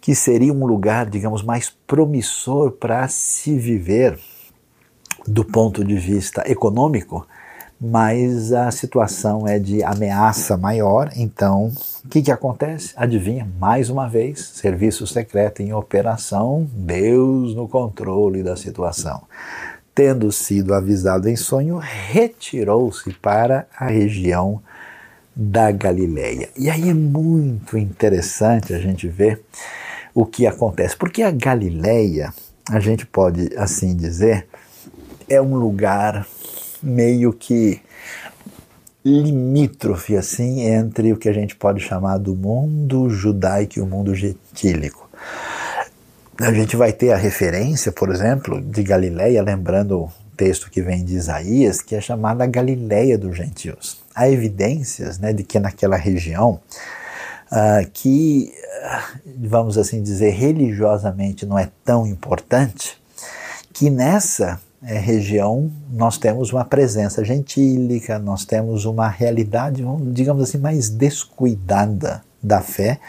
que 0.00 0.14
seria 0.14 0.54
um 0.54 0.64
lugar, 0.64 1.04
digamos, 1.04 1.42
mais 1.42 1.68
promissor 1.86 2.70
para 2.70 3.06
se 3.08 3.58
viver 3.58 4.18
do 5.26 5.44
ponto 5.44 5.84
de 5.84 5.98
vista 5.98 6.50
econômico, 6.50 7.26
mas 7.80 8.52
a 8.52 8.70
situação 8.70 9.46
é 9.46 9.58
de 9.58 9.82
ameaça 9.82 10.56
maior, 10.56 11.10
então 11.14 11.72
o 12.04 12.08
que, 12.08 12.22
que 12.22 12.32
acontece? 12.32 12.94
Adivinha, 12.96 13.46
mais 13.58 13.90
uma 13.90 14.08
vez, 14.08 14.40
serviço 14.54 15.06
secreto 15.06 15.60
em 15.60 15.72
operação, 15.72 16.66
Deus 16.72 17.54
no 17.54 17.68
controle 17.68 18.42
da 18.42 18.56
situação. 18.56 19.22
Tendo 19.94 20.30
sido 20.32 20.74
avisado 20.74 21.28
em 21.28 21.36
sonho, 21.36 21.78
retirou-se 21.78 23.12
para 23.14 23.66
a 23.78 23.86
região 23.86 24.60
da 25.34 25.70
Galileia. 25.70 26.48
E 26.56 26.70
aí 26.70 26.88
é 26.88 26.94
muito 26.94 27.76
interessante 27.76 28.72
a 28.72 28.78
gente 28.78 29.06
ver 29.06 29.42
o 30.14 30.24
que 30.24 30.46
acontece, 30.46 30.96
porque 30.96 31.22
a 31.22 31.30
Galileia, 31.30 32.32
a 32.70 32.80
gente 32.80 33.04
pode 33.04 33.50
assim 33.56 33.94
dizer, 33.94 34.46
é 35.28 35.40
um 35.42 35.56
lugar 35.56 36.26
meio 36.82 37.32
que 37.32 37.80
limítrofe 39.04 40.16
assim 40.16 40.62
entre 40.62 41.12
o 41.12 41.16
que 41.16 41.28
a 41.28 41.32
gente 41.32 41.54
pode 41.54 41.80
chamar 41.80 42.18
do 42.18 42.34
mundo 42.34 43.08
judaico 43.08 43.78
e 43.78 43.82
o 43.82 43.86
mundo 43.86 44.14
gentílico. 44.14 45.08
A 46.38 46.52
gente 46.52 46.76
vai 46.76 46.92
ter 46.92 47.12
a 47.12 47.16
referência, 47.16 47.92
por 47.92 48.10
exemplo, 48.10 48.60
de 48.60 48.82
Galileia, 48.82 49.42
lembrando 49.42 50.02
o 50.02 50.12
texto 50.36 50.70
que 50.70 50.82
vem 50.82 51.04
de 51.04 51.14
Isaías, 51.14 51.80
que 51.80 51.94
é 51.94 52.00
chamada 52.00 52.46
Galileia 52.46 53.16
dos 53.16 53.36
gentios. 53.36 54.02
Há 54.14 54.28
evidências 54.28 55.18
né, 55.18 55.32
de 55.32 55.44
que 55.44 55.58
naquela 55.58 55.96
região, 55.96 56.60
uh, 57.50 57.90
que, 57.92 58.52
uh, 58.84 59.30
vamos 59.48 59.78
assim 59.78 60.02
dizer, 60.02 60.30
religiosamente 60.30 61.46
não 61.46 61.58
é 61.58 61.70
tão 61.84 62.06
importante, 62.06 63.00
que 63.72 63.88
nessa 63.88 64.60
é, 64.82 64.98
região 64.98 65.70
nós 65.90 66.18
temos 66.18 66.52
uma 66.52 66.64
presença 66.64 67.24
gentílica, 67.24 68.18
nós 68.18 68.44
temos 68.44 68.84
uma 68.84 69.08
realidade, 69.08 69.82
digamos 70.12 70.42
assim, 70.42 70.58
mais 70.58 70.88
descuidada 70.88 72.22
da 72.42 72.60
fé, 72.60 73.00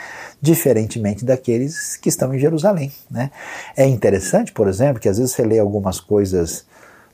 diferentemente 0.41 1.23
daqueles 1.23 1.95
que 1.97 2.09
estão 2.09 2.33
em 2.33 2.39
Jerusalém. 2.39 2.91
Né? 3.09 3.29
É 3.75 3.85
interessante, 3.85 4.51
por 4.51 4.67
exemplo, 4.67 4.99
que 4.99 5.09
às 5.09 5.17
vezes 5.17 5.33
você 5.33 5.43
lê 5.43 5.59
algumas 5.59 5.99
coisas 5.99 6.65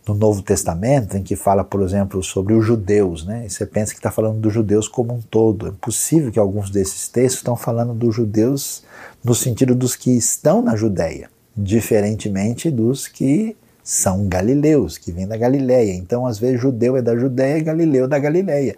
no 0.07 0.13
Novo 0.13 0.41
Testamento 0.41 1.17
em 1.17 1.23
que 1.23 1.35
fala, 1.35 1.63
por 1.63 1.81
exemplo, 1.81 2.21
sobre 2.21 2.53
os 2.53 2.65
judeus, 2.65 3.25
né? 3.25 3.45
E 3.45 3.49
você 3.49 3.65
pensa 3.65 3.93
que 3.93 3.99
está 3.99 4.11
falando 4.11 4.37
dos 4.37 4.53
judeus 4.53 4.87
como 4.87 5.13
um 5.13 5.21
todo. 5.21 5.67
É 5.67 5.71
possível 5.71 6.29
que 6.29 6.39
alguns 6.39 6.69
desses 6.69 7.07
textos 7.07 7.39
estão 7.39 7.55
falando 7.55 7.93
dos 7.93 8.13
judeus 8.13 8.83
no 9.23 9.33
sentido 9.33 9.73
dos 9.73 9.95
que 9.95 10.11
estão 10.11 10.61
na 10.61 10.75
Judéia, 10.75 11.29
diferentemente 11.55 12.69
dos 12.69 13.07
que 13.07 13.55
são 13.83 14.27
galileus, 14.27 14.97
que 14.97 15.11
vêm 15.11 15.27
da 15.27 15.35
Galileia. 15.35 15.93
Então, 15.93 16.25
às 16.25 16.39
vezes, 16.39 16.61
judeu 16.61 16.95
é 16.95 17.01
da 17.01 17.15
Judéia 17.17 17.57
e 17.57 17.63
galileu 17.63 18.07
da 18.07 18.17
Galileia. 18.17 18.75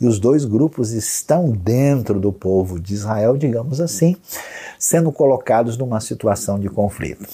E 0.00 0.06
os 0.06 0.18
dois 0.18 0.44
grupos 0.44 0.92
estão 0.92 1.50
dentro 1.50 2.18
do 2.18 2.32
povo 2.32 2.80
de 2.80 2.94
Israel, 2.94 3.36
digamos 3.36 3.80
assim, 3.80 4.16
sendo 4.78 5.12
colocados 5.12 5.76
numa 5.76 6.00
situação 6.00 6.58
de 6.58 6.68
conflito. 6.68 7.28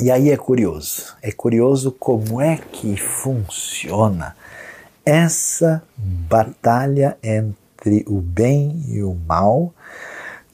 E 0.00 0.10
aí 0.10 0.30
é 0.30 0.36
curioso, 0.36 1.14
é 1.22 1.30
curioso 1.30 1.92
como 1.92 2.40
é 2.40 2.56
que 2.56 2.96
funciona 2.96 4.34
essa 5.04 5.82
batalha 5.96 7.18
entre 7.22 8.04
o 8.06 8.20
bem 8.20 8.82
e 8.88 9.02
o 9.02 9.14
mal 9.14 9.74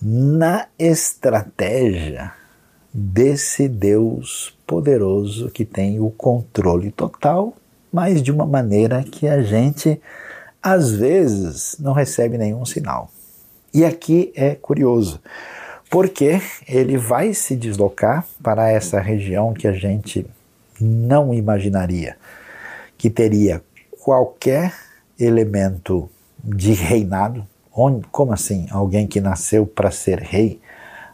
na 0.00 0.66
estratégia 0.78 2.32
desse 2.92 3.68
Deus 3.68 4.55
poderoso 4.66 5.50
que 5.50 5.64
tem 5.64 6.00
o 6.00 6.10
controle 6.10 6.90
total, 6.90 7.54
mas 7.92 8.22
de 8.22 8.32
uma 8.32 8.46
maneira 8.46 9.02
que 9.04 9.28
a 9.28 9.42
gente 9.42 10.00
às 10.62 10.90
vezes 10.90 11.76
não 11.78 11.92
recebe 11.92 12.36
nenhum 12.36 12.64
sinal. 12.64 13.10
E 13.72 13.84
aqui 13.84 14.32
é 14.34 14.54
curioso, 14.54 15.20
porque 15.90 16.40
ele 16.66 16.96
vai 16.96 17.32
se 17.34 17.54
deslocar 17.54 18.26
para 18.42 18.70
essa 18.70 19.00
região 19.00 19.54
que 19.54 19.68
a 19.68 19.72
gente 19.72 20.26
não 20.80 21.32
imaginaria 21.32 22.16
que 22.98 23.10
teria 23.10 23.62
qualquer 24.02 24.74
elemento 25.18 26.08
de 26.42 26.72
reinado. 26.72 27.46
Onde, 27.72 28.06
como 28.10 28.32
assim? 28.32 28.66
Alguém 28.70 29.06
que 29.06 29.20
nasceu 29.20 29.66
para 29.66 29.90
ser 29.90 30.18
rei? 30.18 30.60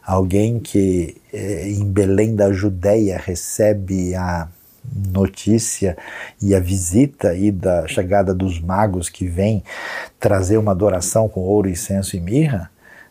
Alguém 0.05 0.59
que 0.59 1.15
eh, 1.31 1.69
em 1.69 1.85
Belém 1.85 2.35
da 2.35 2.51
Judéia 2.51 3.17
recebe 3.17 4.13
a 4.15 4.47
notícia 4.93 5.97
e 6.41 6.53
a 6.53 6.59
visita 6.59 7.33
e 7.33 7.51
da 7.51 7.87
chegada 7.87 8.33
dos 8.33 8.59
magos 8.59 9.09
que 9.09 9.25
vêm 9.27 9.63
trazer 10.19 10.57
uma 10.57 10.71
adoração 10.71 11.29
com 11.29 11.41
ouro, 11.41 11.69
incenso 11.69 12.15
e 12.15 12.19
mirra, 12.19 12.69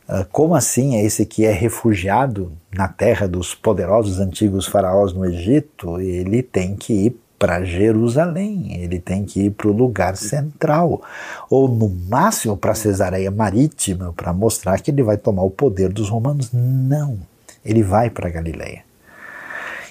uh, 0.09 0.25
como 0.31 0.55
assim 0.55 0.97
é 0.97 1.05
esse 1.05 1.25
que 1.25 1.45
é 1.45 1.53
refugiado 1.53 2.53
na 2.75 2.89
terra 2.89 3.27
dos 3.27 3.55
poderosos 3.55 4.21
antigos 4.21 4.67
faraós 4.67 5.13
no 5.13 5.25
Egito? 5.25 5.99
Ele 5.99 6.43
tem 6.43 6.77
que 6.77 6.93
ir 6.93 7.17
para 7.43 7.65
Jerusalém, 7.65 8.81
ele 8.81 9.01
tem 9.01 9.25
que 9.25 9.47
ir 9.47 9.51
para 9.51 9.67
o 9.67 9.73
lugar 9.73 10.17
central, 10.17 11.03
ou 11.51 11.67
no 11.67 11.89
máximo 11.89 12.57
para 12.57 12.73
Cesareia 12.73 13.33
Marítima, 13.33 14.13
para 14.13 14.33
mostrar 14.33 14.81
que 14.81 14.93
ele 14.93 15.03
vai 15.03 15.17
tomar 15.17 15.43
o 15.43 15.51
poder 15.51 15.93
dos 15.93 16.09
romanos. 16.09 16.51
Não, 16.53 17.19
ele 17.65 17.83
vai 17.83 18.09
para 18.11 18.31
Galileia. 18.31 18.85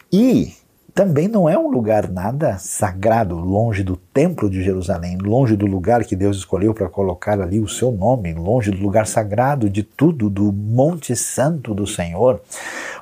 E 0.10 0.54
também 0.94 1.28
não 1.28 1.50
é 1.50 1.60
um 1.60 1.70
lugar 1.70 2.10
nada 2.10 2.58
sagrado, 2.58 3.36
longe 3.36 3.84
do 3.84 3.98
templo 3.98 4.50
de 4.50 4.64
Jerusalém, 4.64 5.18
longe 5.18 5.58
do 5.58 5.66
lugar 5.66 6.06
que 6.06 6.16
Deus 6.16 6.38
escolheu 6.38 6.74
para 6.74 6.88
colocar 6.88 7.42
ali 7.42 7.60
o 7.60 7.68
seu 7.68 7.92
nome, 7.92 8.34
longe 8.34 8.72
do 8.72 8.82
lugar 8.82 9.06
sagrado 9.06 9.70
de 9.70 9.84
tudo, 9.84 10.30
do 10.30 10.54
Monte 10.54 11.18
Santo 11.18 11.74
do 11.74 11.86
Senhor, 11.86 12.42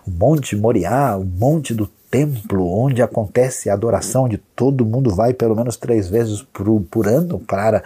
o 0.07 0.09
Monte 0.09 0.55
Moriá, 0.55 1.15
o 1.15 1.23
Monte 1.23 1.71
do 1.71 1.87
templo 2.09 2.67
onde 2.67 3.01
acontece 3.01 3.69
a 3.69 3.73
adoração, 3.73 4.23
onde 4.23 4.37
todo 4.37 4.85
mundo 4.85 5.13
vai 5.13 5.33
pelo 5.33 5.55
menos 5.55 5.77
três 5.77 6.09
vezes 6.09 6.41
por, 6.41 6.81
por 6.89 7.07
ano 7.07 7.39
para 7.39 7.83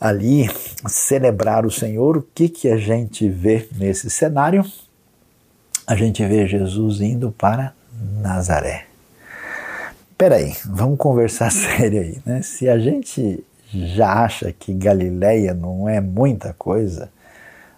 ali 0.00 0.50
celebrar 0.86 1.66
o 1.66 1.70
Senhor, 1.70 2.16
o 2.16 2.26
que, 2.34 2.48
que 2.48 2.68
a 2.68 2.76
gente 2.76 3.28
vê 3.28 3.68
nesse 3.76 4.08
cenário? 4.08 4.64
A 5.86 5.94
gente 5.94 6.24
vê 6.24 6.46
Jesus 6.46 7.00
indo 7.00 7.30
para 7.32 7.74
Nazaré. 8.20 8.86
Peraí, 10.16 10.54
vamos 10.66 10.98
conversar 10.98 11.50
sério 11.52 12.00
aí, 12.00 12.18
né? 12.24 12.42
Se 12.42 12.68
a 12.68 12.78
gente 12.78 13.44
já 13.72 14.24
acha 14.24 14.52
que 14.52 14.72
Galileia 14.72 15.54
não 15.54 15.88
é 15.88 16.00
muita 16.00 16.54
coisa, 16.54 17.10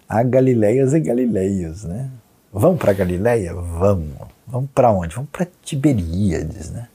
há 0.07 0.23
Galileias 0.23 0.93
e 0.93 0.99
Galileios, 0.99 1.83
né? 1.83 2.09
Vamos 2.51 2.79
para 2.79 2.93
Galileia? 2.93 3.53
Vamos. 3.53 4.32
Vamos 4.47 4.69
para 4.73 4.91
onde? 4.91 5.15
Vamos 5.15 5.29
para 5.31 5.47
Tiberíades, 5.63 6.69
né? 6.69 6.87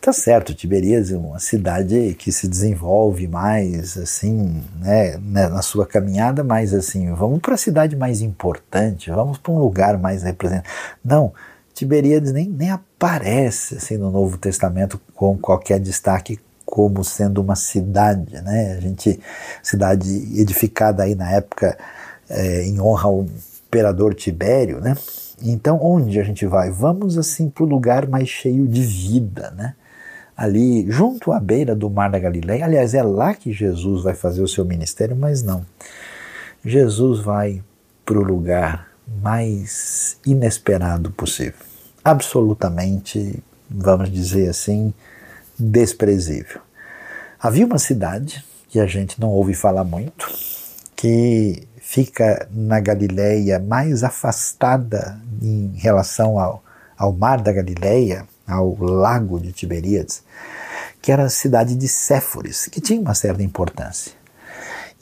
Tá 0.00 0.12
certo, 0.12 0.52
Tiberíades 0.52 1.12
é 1.12 1.16
uma 1.16 1.38
cidade 1.38 2.16
que 2.18 2.32
se 2.32 2.48
desenvolve 2.48 3.28
mais 3.28 3.96
assim, 3.96 4.60
né, 4.80 5.16
né 5.18 5.48
na 5.48 5.62
sua 5.62 5.86
caminhada, 5.86 6.42
mas 6.42 6.74
assim, 6.74 7.12
vamos 7.14 7.38
para 7.38 7.54
a 7.54 7.56
cidade 7.56 7.94
mais 7.94 8.20
importante, 8.20 9.12
vamos 9.12 9.38
para 9.38 9.52
um 9.52 9.58
lugar 9.58 9.96
mais 9.98 10.24
representativo. 10.24 10.74
Não, 11.04 11.32
Tiberíades 11.72 12.32
nem, 12.32 12.48
nem 12.48 12.70
aparece 12.70 13.76
assim 13.76 13.96
no 13.96 14.10
Novo 14.10 14.36
Testamento 14.38 15.00
com 15.14 15.38
qualquer 15.38 15.78
destaque 15.78 16.40
como 16.66 17.04
sendo 17.04 17.40
uma 17.40 17.54
cidade, 17.54 18.40
né? 18.42 18.74
A 18.76 18.80
gente 18.80 19.20
cidade 19.62 20.10
edificada 20.40 21.04
aí 21.04 21.14
na 21.14 21.30
época 21.30 21.78
é, 22.28 22.64
em 22.64 22.80
honra 22.80 23.04
ao 23.08 23.26
imperador 23.66 24.14
Tibério, 24.14 24.80
né? 24.80 24.96
Então 25.42 25.78
onde 25.82 26.20
a 26.20 26.22
gente 26.22 26.46
vai? 26.46 26.70
Vamos 26.70 27.18
assim 27.18 27.50
para 27.50 27.64
o 27.64 27.66
lugar 27.66 28.06
mais 28.06 28.28
cheio 28.28 28.66
de 28.66 28.82
vida, 28.82 29.50
né? 29.56 29.74
Ali 30.36 30.90
junto 30.90 31.32
à 31.32 31.40
beira 31.40 31.74
do 31.74 31.90
Mar 31.90 32.10
da 32.10 32.18
Galileia. 32.18 32.64
Aliás, 32.64 32.94
é 32.94 33.02
lá 33.02 33.34
que 33.34 33.52
Jesus 33.52 34.02
vai 34.02 34.14
fazer 34.14 34.42
o 34.42 34.48
seu 34.48 34.64
ministério, 34.64 35.16
mas 35.16 35.42
não. 35.42 35.64
Jesus 36.64 37.20
vai 37.20 37.62
para 38.04 38.18
o 38.18 38.22
lugar 38.22 38.88
mais 39.20 40.18
inesperado 40.24 41.10
possível. 41.10 41.60
Absolutamente, 42.04 43.42
vamos 43.68 44.10
dizer 44.10 44.48
assim, 44.48 44.92
desprezível. 45.58 46.60
Havia 47.38 47.66
uma 47.66 47.78
cidade 47.78 48.44
que 48.68 48.80
a 48.80 48.86
gente 48.86 49.20
não 49.20 49.28
ouve 49.28 49.54
falar 49.54 49.84
muito, 49.84 50.28
que 50.96 51.66
fica 51.92 52.48
na 52.50 52.80
Galileia 52.80 53.58
mais 53.58 54.02
afastada 54.02 55.20
em 55.42 55.72
relação 55.74 56.38
ao, 56.38 56.64
ao 56.96 57.12
mar 57.12 57.42
da 57.42 57.52
Galileia, 57.52 58.26
ao 58.48 58.74
lago 58.80 59.38
de 59.38 59.52
Tiberíades, 59.52 60.22
que 61.02 61.12
era 61.12 61.24
a 61.24 61.28
cidade 61.28 61.74
de 61.74 61.86
Séforis, 61.86 62.66
que 62.66 62.80
tinha 62.80 62.98
uma 62.98 63.12
certa 63.12 63.42
importância. 63.42 64.12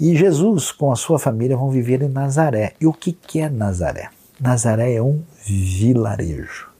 E 0.00 0.16
Jesus, 0.16 0.72
com 0.72 0.90
a 0.90 0.96
sua 0.96 1.16
família, 1.16 1.56
vão 1.56 1.70
viver 1.70 2.02
em 2.02 2.08
Nazaré. 2.08 2.72
E 2.80 2.88
o 2.88 2.92
que, 2.92 3.12
que 3.12 3.38
é 3.38 3.48
Nazaré? 3.48 4.08
Nazaré 4.40 4.94
é 4.94 5.02
um 5.02 5.22
vilarejo, 5.46 6.70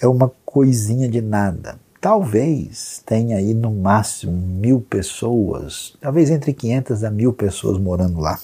é 0.00 0.08
uma 0.08 0.32
coisinha 0.44 1.08
de 1.08 1.20
nada. 1.20 1.78
Talvez 2.00 3.00
tenha 3.06 3.36
aí 3.36 3.54
no 3.54 3.70
máximo 3.70 4.32
mil 4.32 4.80
pessoas, 4.80 5.96
talvez 6.00 6.28
entre 6.28 6.52
500 6.52 7.04
a 7.04 7.10
mil 7.10 7.32
pessoas 7.32 7.78
morando 7.78 8.18
lá. 8.18 8.36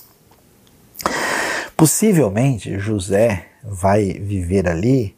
Possivelmente 1.81 2.79
José 2.79 3.47
vai 3.65 4.13
viver 4.13 4.69
ali 4.69 5.17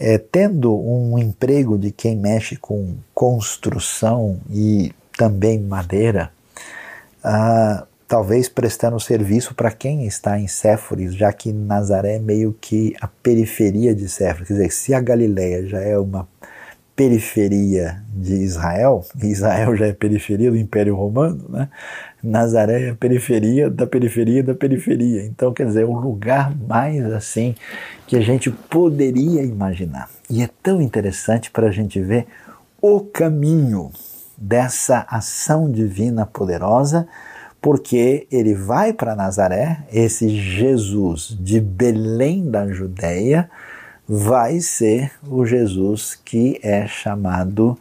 é, 0.00 0.16
tendo 0.16 0.74
um 0.74 1.18
emprego 1.18 1.76
de 1.76 1.92
quem 1.92 2.16
mexe 2.16 2.56
com 2.56 2.94
construção 3.14 4.40
e 4.48 4.90
também 5.18 5.60
madeira. 5.60 6.32
Ah, 7.22 7.86
talvez 8.08 8.48
prestando 8.48 8.98
serviço 8.98 9.54
para 9.54 9.70
quem 9.70 10.06
está 10.06 10.40
em 10.40 10.48
Séforis, 10.48 11.14
já 11.14 11.30
que 11.30 11.52
Nazaré 11.52 12.16
é 12.16 12.18
meio 12.18 12.56
que 12.58 12.96
a 12.98 13.06
periferia 13.06 13.94
de 13.94 14.08
Séforis. 14.08 14.48
Quer 14.48 14.54
dizer, 14.54 14.72
se 14.72 14.94
a 14.94 15.00
Galileia 15.00 15.66
já 15.66 15.80
é 15.82 15.98
uma 15.98 16.26
periferia 16.94 18.02
de 18.14 18.34
Israel, 18.34 19.04
Israel 19.22 19.76
já 19.76 19.86
é 19.86 19.92
periferia 19.92 20.50
do 20.50 20.56
Império 20.56 20.94
Romano, 20.94 21.44
né? 21.48 21.68
Nazaré 22.22 22.90
é 22.90 22.94
periferia 22.94 23.68
da 23.68 23.84
periferia 23.86 24.44
da 24.44 24.54
periferia. 24.54 25.24
Então, 25.24 25.52
quer 25.52 25.66
dizer, 25.66 25.82
é 25.82 25.84
o 25.84 25.98
lugar 25.98 26.54
mais 26.56 27.04
assim 27.12 27.56
que 28.06 28.16
a 28.16 28.20
gente 28.20 28.48
poderia 28.48 29.42
imaginar. 29.42 30.08
E 30.30 30.42
é 30.42 30.48
tão 30.62 30.80
interessante 30.80 31.50
para 31.50 31.66
a 31.66 31.72
gente 31.72 32.00
ver 32.00 32.26
o 32.80 33.00
caminho 33.00 33.90
dessa 34.38 35.04
ação 35.08 35.70
divina 35.70 36.24
poderosa 36.24 37.08
porque 37.62 38.26
ele 38.30 38.54
vai 38.54 38.92
para 38.92 39.14
Nazaré, 39.14 39.84
esse 39.92 40.28
Jesus 40.28 41.36
de 41.40 41.60
Belém 41.60 42.50
da 42.50 42.66
Judéia 42.66 43.48
vai 44.08 44.60
ser 44.60 45.12
o 45.26 45.44
Jesus 45.46 46.18
que 46.24 46.58
é 46.62 46.86
chamado 46.86 47.78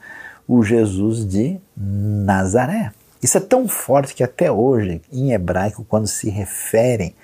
o 0.48 0.64
Jesus 0.64 1.26
de 1.26 1.60
Nazaré. 1.76 2.92
Isso 3.22 3.38
é 3.38 3.42
tão 3.42 3.68
forte 3.68 4.16
que 4.16 4.24
até 4.24 4.52
hoje, 4.52 5.02
em 5.12 5.32
hebraico, 5.32 5.86
quando 5.88 6.08
se 6.08 6.30
referem 6.30 7.16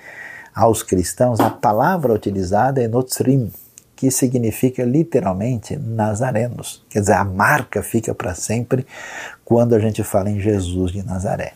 aos 0.53 0.83
cristãos, 0.83 1.39
a 1.39 1.49
palavra 1.49 2.13
utilizada 2.13 2.81
é 2.81 2.87
notzrim, 2.87 3.51
que 3.95 4.11
significa 4.11 4.83
literalmente 4.83 5.75
nazarenos. 5.75 6.83
Quer 6.89 6.99
dizer, 6.99 7.13
a 7.13 7.25
marca 7.25 7.81
fica 7.81 8.13
para 8.13 8.35
sempre 8.35 8.85
quando 9.43 9.73
a 9.73 9.79
gente 9.79 10.03
fala 10.03 10.29
em 10.29 10.39
Jesus 10.39 10.91
de 10.91 11.03
Nazaré. 11.03 11.53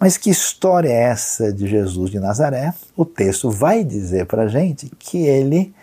Mas 0.00 0.16
que 0.16 0.30
história 0.30 0.88
é 0.88 1.02
essa 1.02 1.52
de 1.52 1.66
Jesus 1.66 2.10
de 2.10 2.18
Nazaré? 2.18 2.72
O 2.96 3.04
texto 3.04 3.50
vai 3.50 3.84
dizer 3.84 4.26
para 4.26 4.42
a 4.42 4.48
gente 4.48 4.90
que 4.98 5.18
ele 5.26 5.74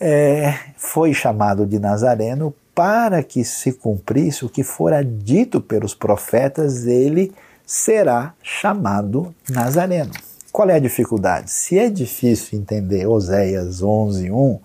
é, 0.00 0.54
foi 0.76 1.14
chamado 1.14 1.66
de 1.66 1.78
Nazareno 1.78 2.54
para 2.74 3.22
que 3.22 3.44
se 3.44 3.72
cumprisse 3.72 4.44
o 4.44 4.48
que 4.48 4.64
fora 4.64 5.04
dito 5.04 5.60
pelos 5.60 5.94
profetas, 5.94 6.86
ele 6.86 7.32
será 7.64 8.34
chamado 8.42 9.34
Nazareno. 9.48 10.12
Qual 10.50 10.68
é 10.68 10.74
a 10.74 10.80
dificuldade? 10.80 11.50
Se 11.50 11.78
é 11.78 11.88
difícil 11.88 12.58
entender 12.58 13.06
Oséias 13.06 13.80
11:1, 13.82 14.60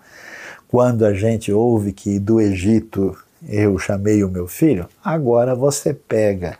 quando 0.67 1.05
a 1.05 1.13
gente 1.13 1.51
ouve 1.51 1.93
que 1.93 2.19
do 2.19 2.39
Egito 2.39 3.17
eu 3.47 3.77
chamei 3.77 4.23
o 4.23 4.29
meu 4.29 4.47
filho, 4.47 4.87
agora 5.03 5.55
você 5.55 5.93
pega 5.93 6.57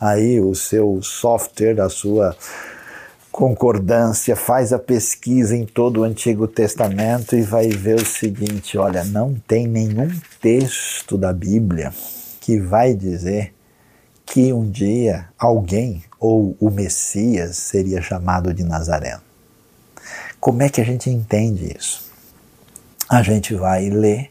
aí 0.00 0.40
o 0.40 0.54
seu 0.54 1.00
software 1.02 1.74
da 1.74 1.88
sua 1.88 2.36
concordância, 3.34 4.36
faz 4.36 4.72
a 4.72 4.78
pesquisa 4.78 5.56
em 5.56 5.66
todo 5.66 6.00
o 6.00 6.04
Antigo 6.04 6.46
Testamento 6.46 7.34
e 7.34 7.42
vai 7.42 7.68
ver 7.68 7.96
o 7.96 8.06
seguinte: 8.06 8.78
olha, 8.78 9.02
não 9.02 9.34
tem 9.34 9.66
nenhum 9.66 10.08
texto 10.40 11.18
da 11.18 11.32
Bíblia 11.32 11.92
que 12.40 12.60
vai 12.60 12.94
dizer 12.94 13.52
que 14.24 14.52
um 14.52 14.70
dia 14.70 15.28
alguém 15.36 16.04
ou 16.20 16.56
o 16.60 16.70
Messias 16.70 17.56
seria 17.56 18.00
chamado 18.00 18.54
de 18.54 18.62
Nazareno. 18.62 19.20
Como 20.38 20.62
é 20.62 20.68
que 20.68 20.80
a 20.80 20.84
gente 20.84 21.10
entende 21.10 21.76
isso? 21.76 22.08
A 23.08 23.20
gente 23.20 23.52
vai 23.52 23.90
ler 23.90 24.30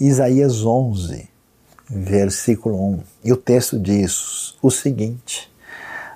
Isaías 0.00 0.64
11, 0.64 1.28
versículo 1.90 2.92
1. 2.94 3.00
E 3.24 3.30
o 3.30 3.36
texto 3.36 3.78
diz 3.78 4.54
o 4.62 4.70
seguinte: 4.70 5.51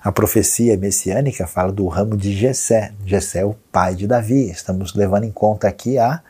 a 0.06 0.12
profecia 0.12 0.76
messiânica 0.76 1.48
fala 1.48 1.72
do 1.72 1.84
ramo 1.88 2.16
de 2.16 2.32
Jessé. 2.32 2.92
Jessé 3.04 3.40
é 3.40 3.44
o 3.44 3.56
pai 3.72 3.96
de 3.96 4.06
Davi. 4.06 4.48
Estamos 4.48 4.94
levando 4.94 5.24
em 5.24 5.32
conta 5.32 5.66
aqui 5.66 5.98
a 5.98 6.22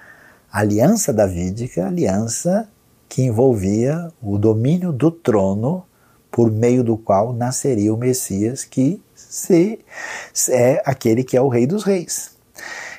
aliança 0.51 1.13
davídica, 1.13 1.87
aliança 1.87 2.67
que 3.07 3.21
envolvia 3.21 4.11
o 4.23 4.39
domínio 4.39 4.93
do 4.93 5.11
trono 5.11 5.85
por 6.31 6.51
meio 6.51 6.83
do 6.83 6.97
qual 6.97 7.35
nasceria 7.35 7.93
o 7.93 7.99
Messias, 7.99 8.65
que 8.65 8.99
se, 9.15 9.79
é 10.49 10.83
aquele 10.83 11.23
que 11.23 11.37
é 11.37 11.41
o 11.43 11.49
rei 11.49 11.67
dos 11.67 11.85
reis. 11.85 12.31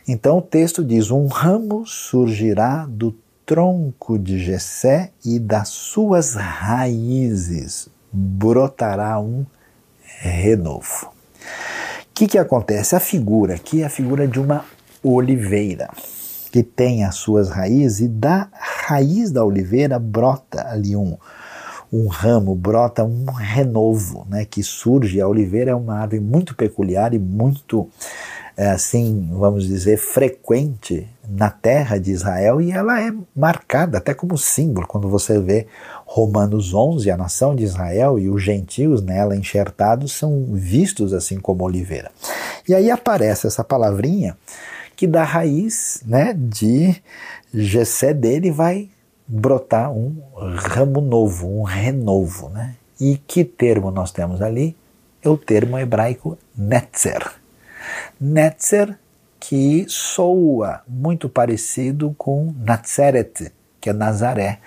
Então 0.07 0.37
o 0.37 0.43
texto 0.43 0.85
diz: 0.85 1.09
Um 1.09 1.25
ramo 1.25 1.87
surgirá 1.87 2.85
do 2.87 3.15
tronco 3.47 4.19
de 4.19 4.37
Jessé 4.37 5.09
e 5.25 5.39
das 5.39 5.69
suas 5.69 6.35
raízes 6.35 7.89
brotará 8.13 9.19
um 9.19 9.43
renovo. 10.19 11.07
O 11.07 12.13
que, 12.13 12.27
que 12.27 12.37
acontece? 12.37 12.95
A 12.95 12.99
figura 12.99 13.55
aqui 13.55 13.83
é 13.83 13.85
a 13.85 13.89
figura 13.89 14.27
de 14.27 14.39
uma 14.39 14.65
oliveira 15.03 15.89
que 16.51 16.63
tem 16.63 17.03
as 17.03 17.15
suas 17.15 17.49
raízes 17.49 17.99
e 17.99 18.07
da 18.07 18.49
raiz 18.53 19.31
da 19.31 19.45
oliveira 19.45 19.99
brota 19.99 20.67
ali 20.67 20.95
um, 20.95 21.17
um 21.91 22.07
ramo, 22.07 22.55
brota 22.55 23.03
um 23.03 23.25
renovo 23.25 24.25
né, 24.29 24.45
que 24.45 24.63
surge. 24.63 25.21
A 25.21 25.27
oliveira 25.27 25.71
é 25.71 25.75
uma 25.75 25.99
árvore 25.99 26.19
muito 26.19 26.55
peculiar 26.55 27.13
e 27.13 27.19
muito 27.19 27.87
é, 27.87 28.36
assim, 28.65 29.29
vamos 29.31 29.67
dizer, 29.67 29.97
frequente 29.97 31.07
na 31.29 31.49
terra 31.49 31.99
de 31.99 32.11
Israel 32.11 32.59
e 32.59 32.71
ela 32.71 32.99
é 32.99 33.13
marcada 33.35 33.99
até 33.99 34.13
como 34.13 34.37
símbolo. 34.37 34.87
Quando 34.87 35.07
você 35.07 35.39
vê 35.39 35.67
Romanos 36.05 36.73
11, 36.73 37.11
a 37.11 37.17
nação 37.17 37.55
de 37.55 37.63
Israel 37.63 38.17
e 38.17 38.29
os 38.29 38.41
gentios 38.41 39.01
nela 39.01 39.35
enxertados 39.35 40.13
são 40.13 40.45
vistos 40.53 41.13
assim 41.13 41.39
como 41.39 41.63
oliveira. 41.63 42.11
E 42.67 42.73
aí 42.73 42.89
aparece 42.89 43.45
essa 43.45 43.63
palavrinha 43.63 44.35
que 44.95 45.05
da 45.05 45.23
raiz 45.23 46.01
né, 46.05 46.33
de 46.35 46.95
Gessé 47.53 48.13
dele 48.13 48.49
vai 48.49 48.89
brotar 49.27 49.91
um 49.91 50.17
ramo 50.55 50.99
novo, 50.99 51.59
um 51.59 51.61
renovo. 51.61 52.49
Né? 52.49 52.75
E 52.99 53.17
que 53.27 53.43
termo 53.43 53.91
nós 53.91 54.11
temos 54.11 54.41
ali? 54.41 54.75
É 55.21 55.29
o 55.29 55.37
termo 55.37 55.77
hebraico 55.77 56.37
netzer 56.57 57.36
Netzer, 58.19 58.97
que 59.39 59.85
soa 59.87 60.81
muito 60.87 61.29
parecido 61.29 62.13
com 62.17 62.53
Nazareth, 62.59 63.51
que 63.79 63.89
é 63.89 63.93
Nazaré. 63.93 64.59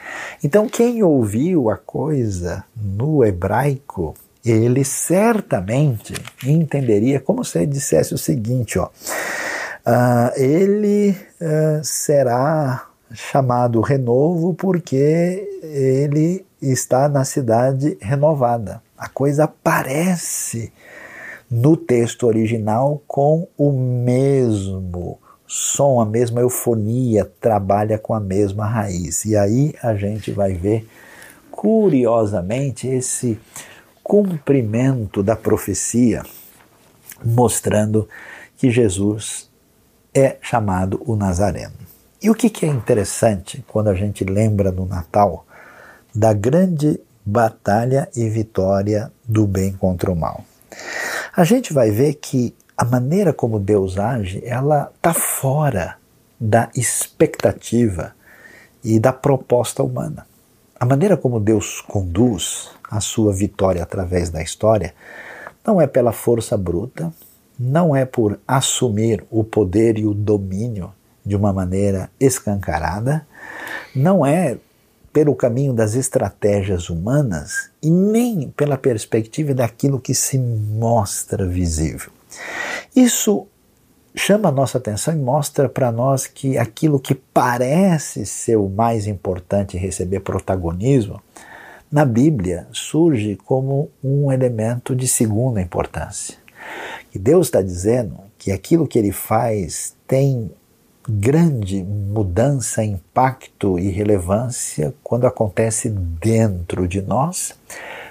Então, 0.43 0.69
quem 0.69 1.03
ouviu 1.03 1.69
a 1.71 1.77
coisa 1.77 2.65
no 2.77 3.25
hebraico, 3.25 4.15
ele 4.45 4.85
certamente 4.85 6.15
entenderia 6.45 7.21
como 7.21 7.45
se 7.45 7.59
ele 7.59 7.67
dissesse 7.67 8.15
o 8.15 8.19
seguinte: 8.19 8.79
ó, 8.79 8.87
uh, 8.87 10.41
ele 10.41 11.17
uh, 11.41 11.85
será 11.85 12.87
chamado 13.13 13.81
renovo 13.81 14.55
porque 14.55 15.61
ele 15.63 16.47
está 16.63 17.09
na 17.09 17.25
cidade 17.25 17.99
renovada. 18.01 18.83
A 18.97 19.09
coisa 19.09 19.45
aparece 19.45 20.73
no 21.51 21.77
texto 21.77 22.27
original 22.27 23.03
com 23.07 23.49
o 23.59 23.73
mesmo 23.73 25.19
som, 25.47 26.01
a 26.01 26.07
mesma 26.07 26.41
eufonia, 26.41 27.29
trabalha 27.41 27.99
com 27.99 28.15
a 28.15 28.21
mesma 28.21 28.67
raiz. 28.67 29.25
E 29.25 29.37
aí 29.37 29.75
a 29.83 29.97
gente 29.97 30.31
vai 30.31 30.53
ver, 30.53 30.87
curiosamente, 31.51 32.87
esse 32.87 33.41
cumprimento 34.05 35.25
da 35.25 35.35
profecia, 35.35 36.23
mostrando 37.25 38.09
que 38.57 38.71
Jesus 38.71 39.51
é 40.15 40.37
chamado 40.41 41.03
o 41.05 41.17
Nazareno. 41.17 41.75
E 42.23 42.31
o 42.31 42.35
que, 42.35 42.49
que 42.49 42.65
é 42.65 42.69
interessante 42.69 43.65
quando 43.67 43.89
a 43.89 43.95
gente 43.95 44.25
lembra 44.25 44.71
no 44.71 44.87
Natal 44.87 45.47
da 46.15 46.33
grande 46.33 47.01
batalha 47.25 48.09
e 48.15 48.29
vitória 48.29 49.11
do 49.27 49.47
bem 49.47 49.73
contra 49.73 50.13
o 50.13 50.17
mal? 50.17 50.45
A 51.33 51.45
gente 51.45 51.73
vai 51.73 51.91
ver 51.91 52.15
que 52.15 52.55
a 52.77 52.85
maneira 52.85 53.33
como 53.33 53.61
Deus 53.61 53.99
age, 53.99 54.43
ela 54.45 54.91
está 54.97 55.15
fora 55.15 55.97
da 56.41 56.69
expectativa 56.75 58.13
e 58.83 58.99
da 58.99 59.13
proposta 59.13 59.83
humana. 59.83 60.27
A 60.79 60.87
maneira 60.87 61.17
como 61.17 61.39
Deus 61.39 61.81
conduz 61.83 62.71
a 62.91 63.01
sua 63.01 63.33
vitória 63.33 63.83
através 63.83 64.31
da 64.31 64.43
história 64.43 64.95
não 65.65 65.81
é 65.81 65.87
pela 65.87 66.11
força 66.11 66.57
bruta, 66.57 67.13
não 67.59 67.95
é 67.95 68.05
por 68.05 68.41
assumir 68.49 69.23
o 69.31 69.45
poder 69.45 69.99
e 69.99 70.07
o 70.07 70.15
domínio 70.15 70.93
de 71.25 71.37
uma 71.37 71.53
maneira 71.53 72.11
escancarada, 72.19 73.27
não 73.95 74.25
é 74.25 74.57
pelo 75.13 75.35
caminho 75.35 75.73
das 75.73 75.95
estratégias 75.95 76.89
humanas 76.89 77.71
e 77.83 77.91
nem 77.91 78.51
pela 78.51 78.79
perspectiva 78.79 79.53
daquilo 79.53 80.01
que 80.01 80.15
se 80.15 80.39
mostra 80.39 81.47
visível. 81.47 82.11
Isso 82.95 83.47
chama 84.15 84.49
a 84.49 84.53
nossa 84.53 84.79
atenção 84.79 85.15
e 85.15 85.19
mostra 85.19 85.69
para 85.69 85.91
nós 85.91 86.27
que 86.27 86.59
aquilo 86.59 87.01
que 87.01 87.15
parece 87.15 88.25
ser 88.27 88.57
o 88.57 88.69
mais 88.69 89.07
importante 89.07 89.77
receber 89.77 90.21
protagonismo, 90.21 91.21
na 91.91 92.05
Bíblia 92.05 92.69
surge 92.73 93.37
como 93.45 93.91
um 94.03 94.31
elemento 94.31 94.95
de 94.95 95.09
segunda 95.09 95.61
importância. 95.61 96.37
E 97.13 97.19
Deus 97.19 97.49
está 97.49 97.61
dizendo 97.61 98.19
que 98.39 98.53
aquilo 98.53 98.87
que 98.87 98.99
ele 98.99 99.11
faz 99.11 99.97
tem 100.07 100.51
grande 101.19 101.83
mudança, 101.83 102.85
impacto 102.85 103.79
e 103.79 103.89
relevância 103.91 104.95
quando 105.03 105.27
acontece 105.27 105.89
dentro 105.89 106.87
de 106.87 107.03
nós, 107.03 107.55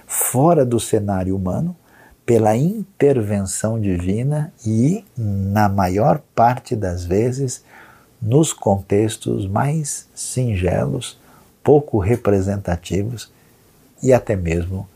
fora 0.06 0.66
do 0.66 0.80
cenário 0.80 1.36
humano, 1.36 1.76
pela 2.26 2.56
intervenção 2.56 3.80
divina 3.80 4.54
e, 4.66 5.04
na 5.18 5.70
maior 5.70 6.22
parte 6.36 6.76
das 6.76 7.06
vezes, 7.06 7.64
nos 8.22 8.54
contextos 8.54 9.47
mais 9.47 10.08
singelos, 10.14 11.18
pouco 11.64 11.97
representativos 11.97 13.32
e 14.04 14.14
até 14.14 14.36
mesmo 14.36 14.88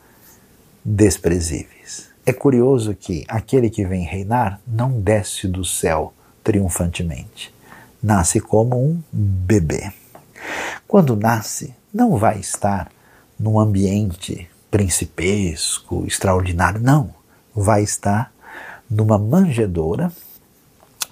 desprezíveis. 0.83 2.09
É 2.25 2.31
curioso 2.31 2.93
que 2.93 3.25
aquele 3.27 3.69
que 3.69 3.85
vem 3.85 4.03
reinar 4.03 4.59
não 4.67 4.99
desce 4.99 5.47
do 5.47 5.65
céu 5.65 6.13
triunfantemente. 6.43 7.53
Nasce 8.03 8.41
como 8.41 8.77
um 8.77 9.01
bebê. 9.11 9.93
Quando 10.85 11.15
nasce, 11.15 11.73
não 11.93 12.17
vai 12.17 12.37
estar 12.37 12.91
num 13.39 13.57
ambiente 13.57 14.49
principesco, 14.69 16.03
extraordinário, 16.05 16.81
não 16.81 17.13
vai 17.55 17.81
estar 17.81 18.33
numa 18.89 19.17
manjedoura 19.17 20.11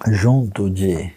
junto 0.06 0.68
de 0.68 1.10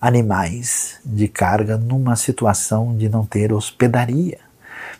animais 0.00 1.00
de 1.04 1.26
carga 1.26 1.76
numa 1.76 2.14
situação 2.14 2.96
de 2.96 3.08
não 3.08 3.26
ter 3.26 3.52
hospedaria. 3.52 4.38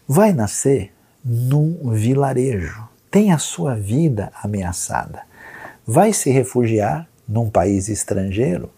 Vai 0.07 0.33
nascer 0.33 0.93
num 1.25 1.93
vilarejo, 1.93 2.89
tem 3.11 3.33
a 3.33 3.39
sua 3.39 3.75
vida 3.77 4.33
ameaçada. 4.43 5.23
Vai 5.87 6.13
se 6.13 6.31
refugiar 6.31 7.07
num 7.29 7.49
país 7.49 7.89
estrangeiro 7.89 8.71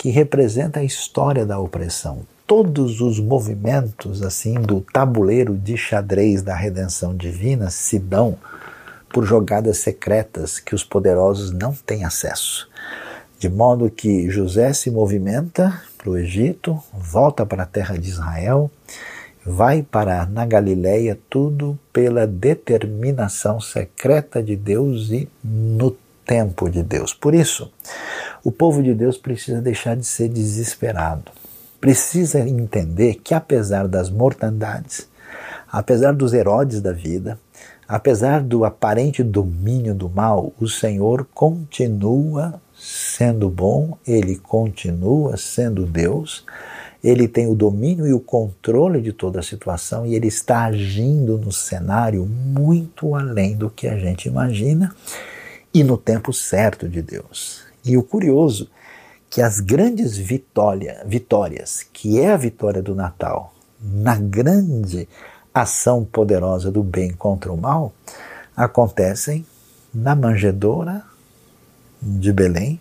que 0.00 0.08
representa 0.08 0.80
a 0.80 0.82
história 0.82 1.44
da 1.44 1.60
opressão. 1.60 2.20
Todos 2.46 3.02
os 3.02 3.20
movimentos 3.20 4.22
assim 4.22 4.54
do 4.54 4.80
tabuleiro 4.80 5.54
de 5.54 5.76
xadrez 5.76 6.40
da 6.40 6.54
redenção 6.54 7.14
divina 7.14 7.68
se 7.68 7.98
dão 7.98 8.38
por 9.12 9.26
jogadas 9.26 9.76
secretas 9.76 10.58
que 10.58 10.74
os 10.74 10.82
poderosos 10.82 11.52
não 11.52 11.74
têm 11.74 12.06
acesso. 12.06 12.66
De 13.38 13.50
modo 13.50 13.90
que 13.90 14.30
José 14.30 14.72
se 14.72 14.90
movimenta 14.90 15.82
para 15.98 16.08
o 16.08 16.16
Egito, 16.16 16.82
volta 16.94 17.44
para 17.44 17.64
a 17.64 17.66
terra 17.66 17.98
de 17.98 18.08
Israel, 18.08 18.70
vai 19.44 19.82
para 19.82 20.24
na 20.24 20.46
Galileia, 20.46 21.18
tudo 21.28 21.78
pela 21.92 22.26
determinação 22.26 23.60
secreta 23.60 24.42
de 24.42 24.56
Deus 24.56 25.10
e 25.10 25.28
no 25.44 25.94
tempo 26.24 26.70
de 26.70 26.82
Deus. 26.82 27.12
Por 27.12 27.34
isso, 27.34 27.70
o 28.44 28.50
povo 28.50 28.82
de 28.82 28.94
Deus 28.94 29.16
precisa 29.16 29.60
deixar 29.60 29.96
de 29.96 30.06
ser 30.06 30.28
desesperado. 30.28 31.30
Precisa 31.80 32.40
entender 32.40 33.16
que 33.16 33.34
apesar 33.34 33.88
das 33.88 34.10
mortandades, 34.10 35.08
apesar 35.70 36.12
dos 36.12 36.34
Herodes 36.34 36.80
da 36.80 36.92
vida, 36.92 37.38
Apesar 37.90 38.40
do 38.40 38.64
aparente 38.64 39.20
domínio 39.20 39.92
do 39.96 40.08
mal, 40.08 40.52
o 40.60 40.68
Senhor 40.68 41.26
continua 41.34 42.62
sendo 42.72 43.50
bom, 43.50 43.98
ele 44.06 44.36
continua 44.36 45.36
sendo 45.36 45.84
Deus, 45.84 46.44
ele 47.02 47.26
tem 47.26 47.48
o 47.48 47.54
domínio 47.56 48.06
e 48.06 48.12
o 48.12 48.20
controle 48.20 49.00
de 49.00 49.12
toda 49.12 49.40
a 49.40 49.42
situação 49.42 50.06
e 50.06 50.14
ele 50.14 50.28
está 50.28 50.66
agindo 50.66 51.36
no 51.36 51.50
cenário 51.50 52.24
muito 52.24 53.16
além 53.16 53.56
do 53.56 53.68
que 53.68 53.88
a 53.88 53.98
gente 53.98 54.28
imagina 54.28 54.94
e 55.74 55.82
no 55.82 55.96
tempo 55.96 56.32
certo 56.32 56.88
de 56.88 57.02
Deus. 57.02 57.69
E 57.84 57.96
o 57.96 58.02
curioso 58.02 58.68
que 59.28 59.40
as 59.40 59.60
grandes 59.60 60.16
vitória, 60.16 61.02
vitórias, 61.06 61.86
que 61.92 62.20
é 62.20 62.32
a 62.32 62.36
vitória 62.36 62.82
do 62.82 62.94
Natal, 62.94 63.54
na 63.80 64.16
grande 64.16 65.08
ação 65.54 66.04
poderosa 66.04 66.70
do 66.70 66.82
bem 66.82 67.12
contra 67.12 67.52
o 67.52 67.56
mal 67.56 67.92
acontecem 68.56 69.46
na 69.92 70.14
manjedoura 70.14 71.02
de 72.02 72.32
Belém, 72.32 72.80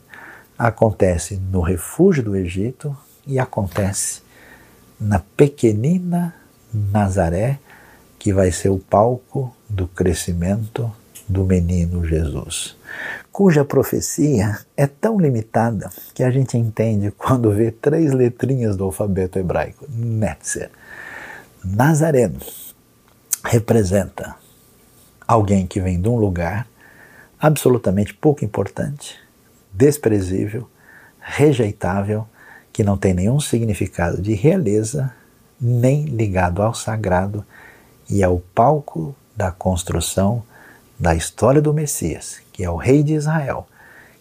acontece 0.58 1.38
no 1.38 1.62
refúgio 1.62 2.24
do 2.24 2.36
Egito 2.36 2.96
e 3.26 3.40
acontece 3.40 4.22
na 5.00 5.20
pequenina 5.20 6.36
Nazaré, 6.74 7.60
que 8.18 8.34
vai 8.34 8.52
ser 8.52 8.70
o 8.70 8.78
palco 8.78 9.56
do 9.68 9.88
crescimento 9.88 10.92
do 11.30 11.46
menino 11.46 12.04
Jesus, 12.04 12.76
cuja 13.32 13.64
profecia 13.64 14.58
é 14.76 14.88
tão 14.88 15.20
limitada 15.20 15.90
que 16.14 16.24
a 16.24 16.32
gente 16.32 16.58
entende 16.58 17.12
quando 17.12 17.52
vê 17.52 17.72
três 17.72 18.12
letrinhas 18.12 18.76
do 18.76 18.86
alfabeto 18.86 19.38
hebraico, 19.38 19.86
Netzer. 19.88 20.72
Nazareno 21.64 22.40
representa 23.46 24.36
alguém 25.28 25.68
que 25.68 25.80
vem 25.80 26.02
de 26.02 26.10
um 26.10 26.16
lugar 26.16 26.68
absolutamente 27.40 28.14
pouco 28.14 28.44
importante, 28.44 29.20
desprezível, 29.72 30.68
rejeitável, 31.20 32.28
que 32.74 32.84
não 32.84 32.98
tem 32.98 33.14
nenhum 33.14 33.40
significado 33.40 34.22
de 34.22 34.34
realeza, 34.34 35.14
nem 35.62 36.06
ligado 36.06 36.62
ao 36.62 36.74
sagrado 36.74 37.46
e 38.10 38.24
ao 38.24 38.40
palco 38.40 39.16
da 39.36 39.52
construção 39.52 40.44
da 41.00 41.16
história 41.16 41.62
do 41.62 41.74
Messias, 41.74 42.40
que 42.52 42.64
é 42.64 42.70
o 42.70 42.76
Rei 42.76 43.02
de 43.02 43.14
Israel, 43.14 43.68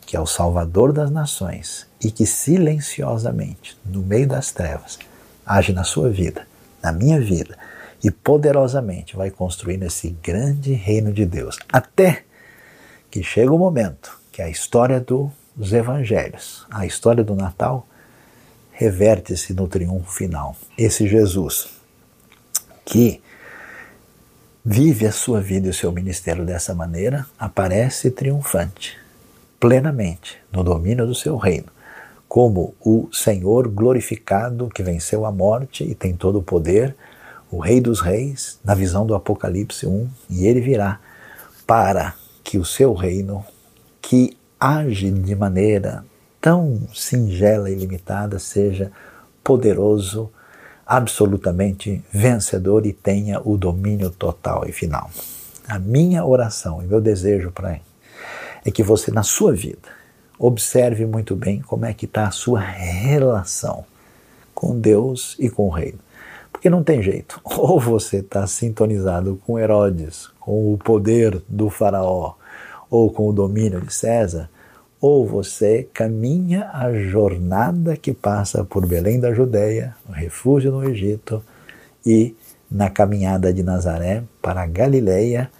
que 0.06 0.16
é 0.16 0.20
o 0.20 0.26
Salvador 0.26 0.92
das 0.92 1.10
nações 1.10 1.86
e 2.02 2.10
que 2.10 2.24
silenciosamente, 2.24 3.76
no 3.84 4.02
meio 4.02 4.28
das 4.28 4.52
trevas, 4.52 4.98
age 5.44 5.72
na 5.72 5.84
sua 5.84 6.08
vida 6.08 6.46
na 6.82 6.92
minha 6.92 7.20
vida 7.20 7.56
e 8.02 8.10
poderosamente 8.10 9.16
vai 9.16 9.30
construindo 9.30 9.82
esse 9.82 10.10
grande 10.22 10.72
reino 10.72 11.12
de 11.12 11.26
Deus. 11.26 11.58
Até 11.72 12.24
que 13.10 13.22
chega 13.22 13.52
o 13.52 13.58
momento 13.58 14.18
que 14.30 14.40
a 14.40 14.48
história 14.48 15.00
dos 15.00 15.72
evangelhos, 15.72 16.66
a 16.70 16.86
história 16.86 17.24
do 17.24 17.34
Natal, 17.34 17.86
reverte-se 18.70 19.52
no 19.52 19.66
triunfo 19.66 20.12
final. 20.12 20.56
Esse 20.76 21.08
Jesus 21.08 21.68
que 22.84 23.20
vive 24.70 25.06
a 25.06 25.12
sua 25.12 25.40
vida 25.40 25.66
e 25.66 25.70
o 25.70 25.74
seu 25.74 25.90
ministério 25.90 26.44
dessa 26.44 26.74
maneira, 26.74 27.24
aparece 27.38 28.10
triunfante, 28.10 28.98
plenamente, 29.58 30.36
no 30.52 30.62
domínio 30.62 31.06
do 31.06 31.14
seu 31.14 31.38
reino, 31.38 31.68
como 32.28 32.74
o 32.78 33.08
Senhor 33.10 33.66
glorificado 33.66 34.68
que 34.68 34.82
venceu 34.82 35.24
a 35.24 35.32
morte 35.32 35.84
e 35.84 35.94
tem 35.94 36.14
todo 36.14 36.40
o 36.40 36.42
poder, 36.42 36.94
o 37.50 37.58
Rei 37.58 37.80
dos 37.80 38.02
Reis, 38.02 38.60
na 38.62 38.74
visão 38.74 39.06
do 39.06 39.14
Apocalipse 39.14 39.86
1, 39.86 40.06
e 40.28 40.46
ele 40.46 40.60
virá 40.60 41.00
para 41.66 42.12
que 42.44 42.58
o 42.58 42.64
seu 42.64 42.92
reino, 42.92 43.42
que 44.02 44.36
age 44.60 45.10
de 45.10 45.34
maneira 45.34 46.04
tão 46.42 46.82
singela 46.92 47.70
e 47.70 47.74
limitada, 47.74 48.38
seja 48.38 48.92
poderoso, 49.42 50.30
absolutamente 50.88 52.02
vencedor 52.10 52.86
e 52.86 52.94
tenha 52.94 53.42
o 53.44 53.58
domínio 53.58 54.10
total 54.10 54.66
e 54.66 54.72
final. 54.72 55.10
A 55.68 55.78
minha 55.78 56.24
oração 56.24 56.82
e 56.82 56.86
meu 56.86 56.98
desejo 56.98 57.52
para 57.52 57.72
ele 57.72 57.82
é 58.64 58.70
que 58.70 58.82
você, 58.82 59.10
na 59.10 59.22
sua 59.22 59.52
vida, 59.52 59.88
observe 60.38 61.04
muito 61.04 61.36
bem 61.36 61.60
como 61.60 61.84
é 61.84 61.92
que 61.92 62.06
está 62.06 62.26
a 62.26 62.30
sua 62.30 62.60
relação 62.60 63.84
com 64.54 64.78
Deus 64.78 65.36
e 65.38 65.50
com 65.50 65.66
o 65.66 65.70
reino. 65.70 65.98
Porque 66.50 66.70
não 66.70 66.82
tem 66.82 67.02
jeito. 67.02 67.38
Ou 67.44 67.78
você 67.78 68.16
está 68.16 68.46
sintonizado 68.46 69.38
com 69.46 69.58
Herodes, 69.58 70.30
com 70.40 70.72
o 70.72 70.78
poder 70.78 71.42
do 71.46 71.68
faraó, 71.68 72.34
ou 72.90 73.12
com 73.12 73.28
o 73.28 73.32
domínio 73.34 73.82
de 73.82 73.92
César, 73.92 74.48
ou 75.00 75.26
você 75.26 75.88
caminha 75.94 76.70
a 76.72 76.92
jornada 76.92 77.96
que 77.96 78.12
passa 78.12 78.64
por 78.64 78.86
Belém 78.86 79.20
da 79.20 79.32
Judéia, 79.32 79.94
o 80.08 80.12
refúgio 80.12 80.72
no 80.72 80.88
Egito 80.88 81.42
e 82.04 82.34
na 82.70 82.90
caminhada 82.90 83.52
de 83.52 83.62
Nazaré 83.62 84.22
para 84.42 84.66
Galileia, 84.66 85.50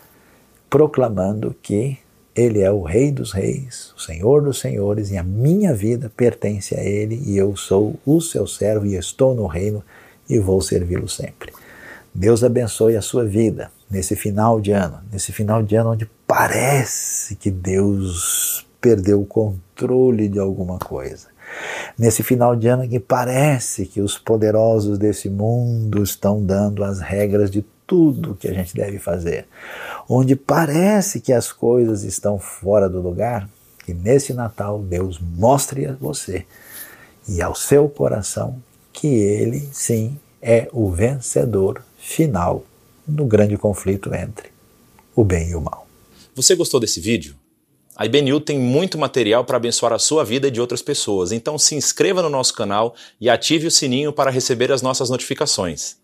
proclamando 0.68 1.55
que 1.62 1.99
ele 2.39 2.61
é 2.61 2.70
o 2.70 2.82
Rei 2.82 3.11
dos 3.11 3.32
Reis, 3.32 3.93
o 3.97 4.01
Senhor 4.01 4.43
dos 4.43 4.61
Senhores, 4.61 5.11
e 5.11 5.16
a 5.16 5.24
minha 5.24 5.74
vida 5.74 6.09
pertence 6.16 6.72
a 6.72 6.80
Ele, 6.80 7.20
e 7.26 7.36
eu 7.36 7.57
sou 7.57 7.99
o 8.07 8.20
seu 8.20 8.47
servo 8.47 8.86
e 8.86 8.95
estou 8.95 9.34
no 9.34 9.47
reino 9.47 9.82
e 10.30 10.39
vou 10.39 10.61
servi-lo 10.61 11.09
sempre. 11.09 11.53
Deus 12.14 12.45
abençoe 12.45 12.97
a 12.97 13.03
sua 13.03 13.24
vida 13.24 13.72
nesse 13.91 14.14
final 14.14 14.61
de 14.61 14.70
ano, 14.70 15.01
nesse 15.11 15.32
final 15.32 15.64
de 15.64 15.74
ano 15.74 15.91
onde 15.91 16.09
parece 16.28 17.34
que 17.34 17.51
Deus 17.51 18.68
perdeu 18.81 19.20
o 19.20 19.26
controle 19.26 20.29
de 20.29 20.39
alguma 20.39 20.79
coisa. 20.79 21.29
Nesse 21.99 22.22
final 22.22 22.55
de 22.55 22.68
ano 22.68 22.89
que 22.89 23.01
parece 23.01 23.87
que 23.87 24.01
os 24.01 24.18
poderosos 24.18 24.99
desse 24.99 25.29
mundo 25.29 26.03
estão 26.03 26.43
dando 26.43 26.85
as 26.85 27.01
regras 27.01 27.51
de 27.51 27.64
tudo 27.87 28.35
que 28.35 28.47
a 28.47 28.53
gente 28.53 28.74
deve 28.74 28.99
fazer. 28.99 29.47
Onde 30.09 30.37
parece 30.37 31.20
que 31.20 31.33
as 31.33 31.51
coisas 31.51 32.05
estão 32.05 32.39
fora 32.39 32.89
do 32.89 33.01
lugar, 33.01 33.49
que 33.85 33.95
nesse 33.95 34.35
Natal 34.35 34.79
Deus 34.79 35.18
mostre 35.18 35.87
a 35.87 35.95
você 35.95 36.45
e 37.26 37.41
ao 37.41 37.55
seu 37.55 37.89
coração 37.89 38.62
que 38.93 39.07
ele 39.07 39.68
sim 39.72 40.18
é 40.43 40.68
o 40.72 40.91
vencedor 40.91 41.83
final 41.97 42.64
no 43.07 43.24
grande 43.24 43.57
conflito 43.57 44.14
entre 44.14 44.51
o 45.14 45.24
bem 45.24 45.51
e 45.51 45.55
o 45.55 45.61
mal. 45.61 45.87
Você 46.35 46.55
gostou 46.55 46.79
desse 46.79 47.01
vídeo? 47.01 47.35
A 48.01 48.07
IBNU 48.07 48.38
tem 48.38 48.57
muito 48.57 48.96
material 48.96 49.44
para 49.44 49.57
abençoar 49.57 49.92
a 49.92 49.99
sua 49.99 50.24
vida 50.24 50.46
e 50.46 50.53
de 50.53 50.61
outras 50.61 50.80
pessoas, 50.80 51.32
então 51.32 51.59
se 51.59 51.74
inscreva 51.74 52.22
no 52.22 52.30
nosso 52.30 52.55
canal 52.55 52.94
e 53.20 53.28
ative 53.28 53.66
o 53.66 53.72
sininho 53.72 54.12
para 54.12 54.30
receber 54.30 54.70
as 54.70 54.80
nossas 54.80 55.11
notificações. 55.11 55.96